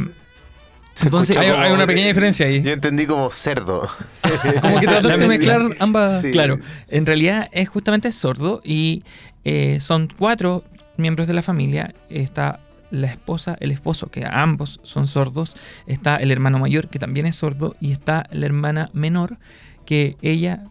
Entonces, 1.03 1.29
escuchó 1.35 1.39
Hay, 1.39 1.51
como- 1.51 1.61
hay 1.63 1.71
una 1.71 1.85
pequeña 1.85 2.07
diferencia 2.07 2.47
ahí. 2.47 2.61
Yo 2.63 2.71
entendí 2.71 3.05
como 3.05 3.29
cerdo. 3.31 3.87
Como 4.61 4.79
que 4.79 4.87
trataste 4.87 5.17
de 5.19 5.27
mezclar 5.27 5.61
ambas. 5.79 6.21
Sí. 6.21 6.31
Claro, 6.31 6.59
en 6.87 7.05
realidad 7.05 7.47
es 7.51 7.69
justamente 7.69 8.11
sordo 8.11 8.59
y 8.63 9.03
eh, 9.43 9.79
son 9.79 10.07
cuatro 10.07 10.63
miembros 10.97 11.27
de 11.27 11.33
la 11.33 11.41
familia. 11.41 11.93
Está 12.09 12.59
la 12.91 13.07
esposa, 13.07 13.57
el 13.59 13.71
esposo, 13.71 14.07
que 14.07 14.25
ambos 14.29 14.79
son 14.83 15.07
sordos. 15.07 15.55
Está 15.87 16.17
el 16.17 16.31
hermano 16.31 16.59
mayor, 16.59 16.89
que 16.89 16.99
también 16.99 17.25
es 17.25 17.35
sordo. 17.35 17.75
Y 17.79 17.91
está 17.91 18.27
la 18.31 18.45
hermana 18.45 18.89
menor, 18.93 19.37
que 19.85 20.17
ella 20.21 20.63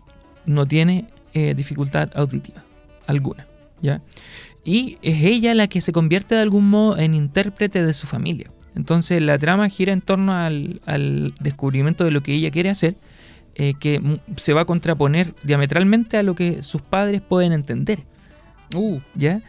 no 0.46 0.66
tiene 0.66 1.06
eh, 1.34 1.54
dificultad 1.54 2.10
auditiva 2.14 2.64
alguna. 3.06 3.46
¿ya? 3.80 4.02
Y 4.64 4.98
es 5.02 5.24
ella 5.24 5.54
la 5.54 5.66
que 5.66 5.80
se 5.80 5.92
convierte 5.92 6.34
de 6.34 6.42
algún 6.42 6.68
modo 6.68 6.98
en 6.98 7.14
intérprete 7.14 7.82
de 7.82 7.94
su 7.94 8.06
familia. 8.06 8.50
Entonces 8.74 9.20
la 9.22 9.38
trama 9.38 9.68
gira 9.68 9.92
en 9.92 10.00
torno 10.00 10.34
al, 10.34 11.34
descubrimiento 11.40 12.04
de 12.04 12.10
lo 12.12 12.22
que 12.22 12.34
ella 12.34 12.50
quiere 12.50 12.70
hacer 12.70 12.96
eh, 13.56 13.74
que 13.74 14.00
se 14.36 14.52
va 14.52 14.60
a 14.60 14.64
contraponer 14.66 15.34
diametralmente 15.42 16.16
a 16.16 16.22
lo 16.22 16.34
que 16.34 16.62
sus 16.62 16.80
padres 16.80 17.20
pueden 17.20 17.52
entender, 17.52 18.00
Uh, 18.74 19.00
¿ya? 19.14 19.40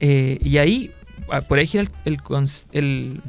Eh, 0.00 0.38
y 0.42 0.58
ahí, 0.58 0.90
ah, 1.30 1.40
por 1.42 1.58
ahí 1.58 1.66
gira 1.66 1.84
el, 2.04 2.18
el 2.72 3.20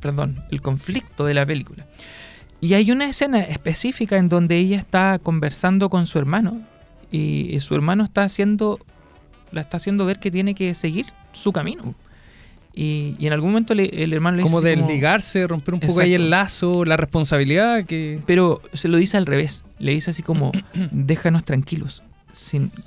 perdón, 0.00 0.42
el 0.50 0.60
conflicto 0.60 1.24
de 1.24 1.34
la 1.34 1.44
película. 1.46 1.86
Y 2.60 2.74
hay 2.74 2.90
una 2.90 3.06
escena 3.08 3.40
específica 3.40 4.16
en 4.16 4.28
donde 4.28 4.56
ella 4.56 4.78
está 4.78 5.18
conversando 5.18 5.90
con 5.90 6.06
su 6.06 6.18
hermano 6.18 6.60
y, 7.12 7.58
su 7.60 7.74
hermano 7.74 8.04
está 8.04 8.22
haciendo, 8.24 8.78
la 9.52 9.60
está 9.60 9.76
haciendo 9.76 10.06
ver 10.06 10.18
que 10.18 10.30
tiene 10.30 10.54
que 10.54 10.74
seguir 10.74 11.06
su 11.32 11.52
camino. 11.52 11.94
Y, 12.76 13.14
y 13.20 13.26
en 13.28 13.32
algún 13.32 13.50
momento 13.50 13.72
le- 13.74 14.02
el 14.02 14.12
hermano 14.12 14.36
le 14.36 14.42
dice 14.42 14.50
como 14.52 14.60
de 14.62 14.74
como- 14.76 14.88
ligarse, 14.88 15.46
romper 15.46 15.74
un 15.74 15.80
poco 15.80 16.00
ahí 16.00 16.14
el 16.14 16.28
lazo, 16.30 16.84
la 16.84 16.96
responsabilidad 16.96 17.84
que. 17.84 18.18
Pero 18.26 18.60
se 18.72 18.88
lo 18.88 18.96
dice 18.96 19.16
al 19.16 19.26
revés. 19.26 19.64
Le 19.78 19.92
dice 19.92 20.10
así 20.10 20.22
como, 20.24 20.50
déjanos 20.90 21.44
tranquilos. 21.44 22.02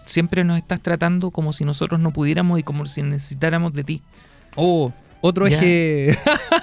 Siempre 0.06 0.44
nos 0.44 0.58
estás 0.58 0.82
tratando 0.82 1.32
como 1.32 1.54
si 1.54 1.66
nosotros 1.66 2.00
no 2.00 2.12
pudiéramos 2.12 2.60
y 2.60 2.64
como 2.64 2.86
si 2.88 3.02
necesitáramos 3.04 3.74
de 3.74 3.84
ti. 3.84 4.02
Oh, 4.56 4.92
otro 5.22 5.48
Ya. 5.48 5.58
eje. 5.58 6.18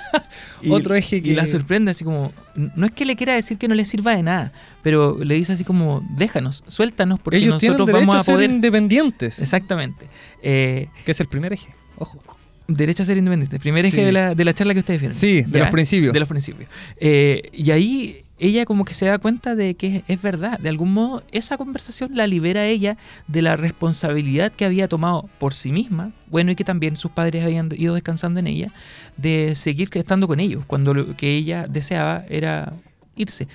otro 0.71 0.95
eje 0.95 1.23
que. 1.23 1.31
Y 1.31 1.35
la 1.35 1.47
sorprende 1.47 1.91
así 1.91 2.05
como, 2.05 2.33
no 2.55 2.87
es 2.87 2.93
que 2.93 3.05
le 3.05 3.17
quiera 3.17 3.35
decir 3.35 3.59
que 3.59 3.69
no 3.69 3.75
le 3.75 3.85
sirva 3.85 4.15
de 4.17 4.23
nada, 4.23 4.53
pero 4.83 5.19
le 5.23 5.35
dice 5.35 5.53
así 5.53 5.65
como, 5.65 6.07
déjanos, 6.17 6.65
suéltanos 6.67 7.21
porque 7.21 7.39
Ellos 7.39 7.55
nosotros 7.63 7.91
vamos 7.91 8.15
a 8.15 8.19
a 8.19 8.23
ser 8.25 8.35
poder... 8.37 8.51
independientes. 8.51 9.41
Exactamente. 9.41 10.09
Eh, 10.43 10.89
Que 11.05 11.11
es 11.13 11.21
el 11.21 11.27
primer 11.27 11.53
eje. 11.53 11.69
Ojo. 11.99 12.23
derecho 12.67 13.03
a 13.03 13.07
ser 13.07 13.17
independiente. 13.19 13.59
Primer 13.59 13.85
eje 13.85 14.05
de 14.05 14.13
la, 14.13 14.35
de 14.35 14.45
la 14.45 14.55
charla 14.55 14.73
que 14.75 14.81
ustedes 14.81 15.01
vieron. 15.01 15.17
Sí, 15.17 15.43
de 15.43 15.51
¿ya? 15.51 15.59
los 15.61 15.71
principios. 15.71 16.13
De 16.13 16.21
los 16.21 16.29
principios. 16.29 16.69
Eh, 16.99 17.51
y 17.53 17.71
ahí 17.71 18.23
ella 18.39 18.65
como 18.65 18.85
que 18.85 18.95
se 18.95 19.07
da 19.07 19.19
cuenta 19.19 19.55
de 19.55 19.75
que 19.75 19.97
es, 19.99 20.03
es 20.09 20.23
verdad. 20.23 20.59
De 20.59 20.69
algún 20.69 20.93
modo, 20.93 21.23
esa 21.33 21.57
conversación 21.57 22.11
la 22.17 22.27
libera 22.27 22.61
a 22.63 22.67
ella 22.67 22.97
de 23.29 23.43
la 23.43 23.57
responsabilidad 23.57 24.51
que 24.53 24.65
había 24.65 24.89
tomado 24.89 25.29
por 25.39 25.55
sí 25.55 25.71
misma, 25.73 26.13
bueno, 26.27 26.51
y 26.51 26.57
que 26.57 26.65
también 26.65 26.97
sus 26.97 27.11
padres 27.13 27.45
habían 27.45 27.69
ido 27.77 27.95
descansando 27.95 28.41
en 28.41 28.47
ella, 28.49 28.73
de 29.17 29.55
seguir 29.55 29.89
estando 29.95 30.27
con 30.27 30.41
ellos, 30.41 30.65
cuando 30.67 30.95
lo 30.95 31.17
que 31.17 31.31
ella 31.31 31.67
deseaba 31.69 32.25
era 32.29 32.73
irse. 33.17 33.47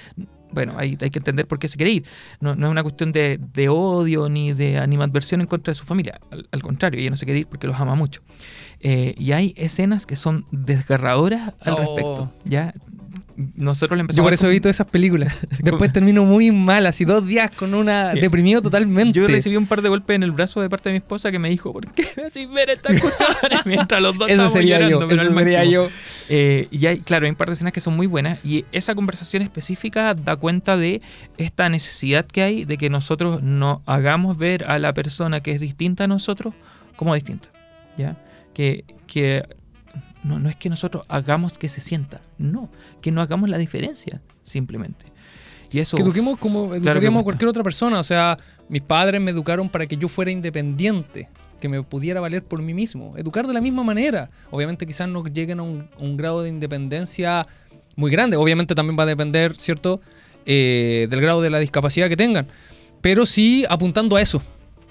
Bueno, 0.52 0.74
hay, 0.78 0.98
hay 1.00 1.12
que 1.12 1.20
entender 1.20 1.46
por 1.46 1.60
qué 1.60 1.68
se 1.68 1.78
quiere 1.78 1.92
ir. 1.92 2.06
No, 2.40 2.56
no 2.56 2.66
es 2.66 2.72
una 2.72 2.82
cuestión 2.82 3.12
de, 3.12 3.40
de 3.54 3.70
odio 3.70 4.30
ni 4.30 4.52
de 4.54 4.80
animadversión 4.80 5.42
en 5.42 5.48
contra 5.48 5.70
de 5.72 5.76
su 5.76 5.86
familia. 5.86 6.20
Al, 6.32 6.48
al 6.52 6.62
contrario, 6.64 7.00
ella 7.00 7.12
no 7.12 7.18
se 7.18 7.26
quiere 7.26 7.42
ir 7.42 7.48
porque 7.48 7.68
los 7.68 7.80
ama 7.80 7.94
mucho. 7.94 8.22
Eh, 8.80 9.14
y 9.18 9.34
hay 9.34 9.54
escenas 9.58 10.08
que 10.08 10.16
son 10.16 10.46
desgarradoras 10.52 11.54
al 11.62 11.74
Oh. 11.74 11.78
respecto. 11.78 12.34
¿ya? 12.46 12.74
Nosotros 13.56 13.98
le 13.98 14.02
empezamos 14.02 14.18
Yo 14.18 14.24
por 14.24 14.34
eso 14.34 14.48
ver 14.48 14.52
he 14.52 14.56
visto 14.56 14.68
esas 14.70 14.88
películas. 14.88 15.48
Después 15.64 15.94
termino 15.94 16.26
muy 16.26 16.52
mal, 16.52 16.86
así 16.86 17.06
dos 17.06 17.26
días 17.26 17.52
con 17.52 17.74
una 17.74 18.12
Sí. 18.12 18.20
deprimido 18.20 18.62
totalmente. 18.62 19.18
Yo 19.18 19.28
recibí 19.28 19.56
un 19.56 19.66
par 19.68 19.82
de 19.82 19.88
golpes 19.90 20.16
en 20.16 20.24
el 20.24 20.32
brazo 20.32 20.60
de 20.62 20.70
parte 20.70 20.90
de 20.90 20.94
mi 20.94 20.98
esposa 20.98 21.32
que 21.32 21.40
me 21.40 21.50
dijo, 21.50 21.72
¿por 21.72 21.92
qué 21.94 22.06
me 22.18 22.24
haces 22.24 22.50
ver 22.52 22.70
estas 22.72 23.00
cuestiones? 23.00 23.60
Mientras 23.66 24.02
los 24.02 24.18
dos 24.18 24.30
Eso 24.30 24.50
sería 24.50 24.76
llorando, 24.80 25.00
yo, 25.02 25.08
pero 25.08 25.22
eso 25.22 25.32
al 25.32 25.38
sería 25.38 25.58
máximo. 25.60 25.72
yo. 25.72 25.90
Eh, 26.30 26.68
y 26.70 26.86
hay, 26.86 27.00
claro, 27.00 27.26
hay 27.26 27.30
un 27.32 27.36
par 27.38 27.48
de 27.48 27.54
escenas 27.54 27.72
que 27.74 27.80
son 27.82 27.96
muy 27.96 28.08
buenas 28.08 28.44
y 28.46 28.66
esa 28.72 28.94
conversación 28.94 29.42
específica 29.42 30.14
da 30.14 30.36
cuenta 30.36 30.76
de 30.78 31.02
esta 31.38 31.70
necesidad 31.70 32.26
que 32.26 32.44
hay 32.44 32.66
de 32.66 32.78
que 32.78 32.90
nosotros 32.90 33.42
no 33.42 33.82
hagamos 33.86 34.38
ver 34.38 34.66
a 34.66 34.78
la 34.80 34.94
persona 34.94 35.40
que 35.42 35.52
es 35.52 35.62
distinta 35.62 36.04
a 36.04 36.08
nosotros 36.08 36.54
como 36.96 37.16
distinta. 37.16 37.48
¿Ya? 37.98 38.18
Que, 38.54 38.84
que 39.08 39.44
no, 40.24 40.40
no 40.40 40.50
es 40.50 40.56
que 40.56 40.70
nosotros 40.70 41.06
hagamos 41.10 41.58
que 41.58 41.70
se 41.70 41.82
sienta, 41.82 42.22
no, 42.38 42.70
que 43.02 43.12
no 43.12 43.22
hagamos 43.22 43.50
la 43.50 43.58
diferencia, 43.58 44.22
simplemente. 44.44 45.06
Y 45.72 45.80
eso 45.80 45.98
Que 45.98 46.04
eduquemos 46.04 46.40
como 46.40 46.74
educaríamos 46.74 47.22
a 47.22 47.24
cualquier 47.24 47.50
otra 47.50 47.64
persona. 47.64 48.00
O 48.00 48.04
sea, 48.04 48.38
mis 48.70 48.82
padres 48.82 49.22
me 49.22 49.32
educaron 49.32 49.70
para 49.70 49.86
que 49.86 49.98
yo 49.98 50.08
fuera 50.08 50.32
independiente, 50.32 51.30
que 51.60 51.70
me 51.70 51.84
pudiera 51.84 52.20
valer 52.20 52.44
por 52.44 52.62
mí 52.62 52.74
mismo. 52.74 53.16
Educar 53.18 53.46
de 53.46 53.54
la 53.54 53.62
misma 53.62 53.84
manera. 53.84 54.30
Obviamente 54.50 54.88
quizás 54.88 55.08
no 55.08 55.24
lleguen 55.26 55.60
a 55.60 55.64
un, 55.64 55.88
un 56.00 56.18
grado 56.18 56.42
de 56.42 56.50
independencia 56.50 57.46
muy 57.96 58.10
grande. 58.10 58.38
Obviamente 58.38 58.74
también 58.74 58.98
va 58.98 59.04
a 59.04 59.08
depender, 59.08 59.56
¿cierto? 59.56 60.00
Eh, 60.46 61.08
del 61.10 61.22
grado 61.22 61.42
de 61.42 61.50
la 61.50 61.60
discapacidad 61.60 62.10
que 62.10 62.18
tengan. 62.18 62.48
Pero 63.02 63.26
sí 63.26 63.66
apuntando 63.70 64.16
a 64.16 64.22
eso. 64.22 64.42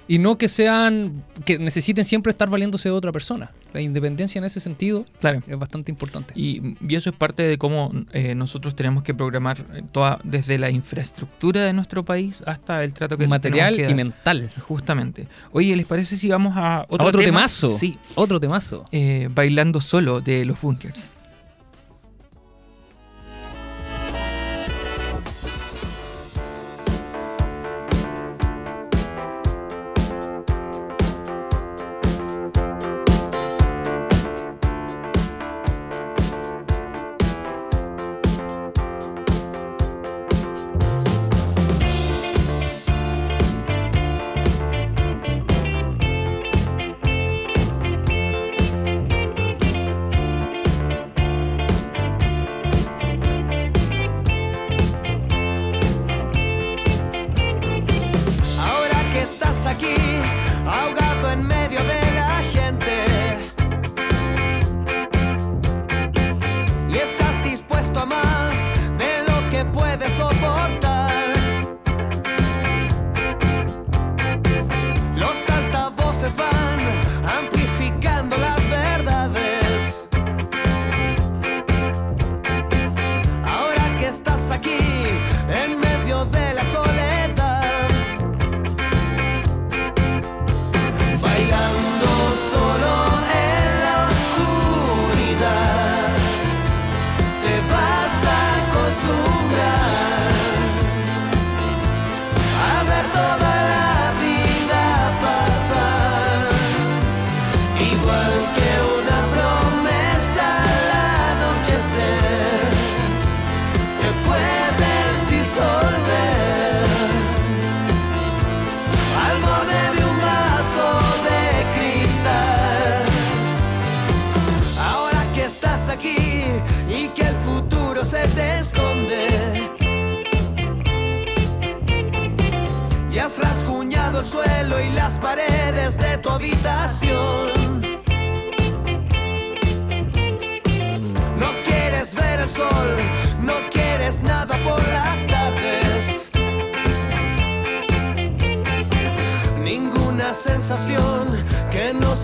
Y 0.06 0.18
no 0.18 0.38
que 0.38 0.48
sean, 0.48 1.24
que 1.44 1.58
necesiten 1.58 2.04
siempre 2.04 2.30
estar 2.30 2.48
valiéndose 2.48 2.88
de 2.88 2.94
otra 2.94 3.12
persona. 3.12 3.50
La 3.72 3.80
independencia 3.80 4.38
en 4.38 4.44
ese 4.44 4.60
sentido 4.60 5.04
claro. 5.20 5.40
es 5.46 5.58
bastante 5.58 5.90
importante. 5.92 6.32
Y, 6.34 6.74
y 6.80 6.94
eso 6.96 7.10
es 7.10 7.16
parte 7.16 7.42
de 7.42 7.58
cómo 7.58 7.92
eh, 8.12 8.34
nosotros 8.34 8.74
tenemos 8.74 9.02
que 9.02 9.12
programar 9.14 9.58
eh, 9.74 9.82
toda, 9.92 10.18
desde 10.24 10.58
la 10.58 10.70
infraestructura 10.70 11.64
de 11.64 11.72
nuestro 11.72 12.04
país 12.04 12.42
hasta 12.46 12.82
el 12.82 12.94
trato 12.94 13.16
que 13.18 13.26
Material 13.28 13.78
y 13.78 13.94
mental. 13.94 14.50
Justamente. 14.60 15.28
Oye, 15.52 15.76
¿les 15.76 15.86
parece 15.86 16.16
si 16.16 16.28
vamos 16.28 16.54
a 16.56 16.86
otro, 16.88 17.04
A 17.06 17.08
otro 17.10 17.20
tema? 17.20 17.38
temazo. 17.40 17.70
Sí, 17.70 17.98
Otro 18.14 18.40
temazo. 18.40 18.84
eh, 18.90 19.28
Bailando 19.34 19.80
Solo 19.80 20.20
de 20.20 20.44
los 20.44 20.60
Bunkers. 20.60 21.10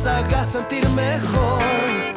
Haga 0.07 0.45
sentir 0.45 0.89
mejor. 0.91 2.14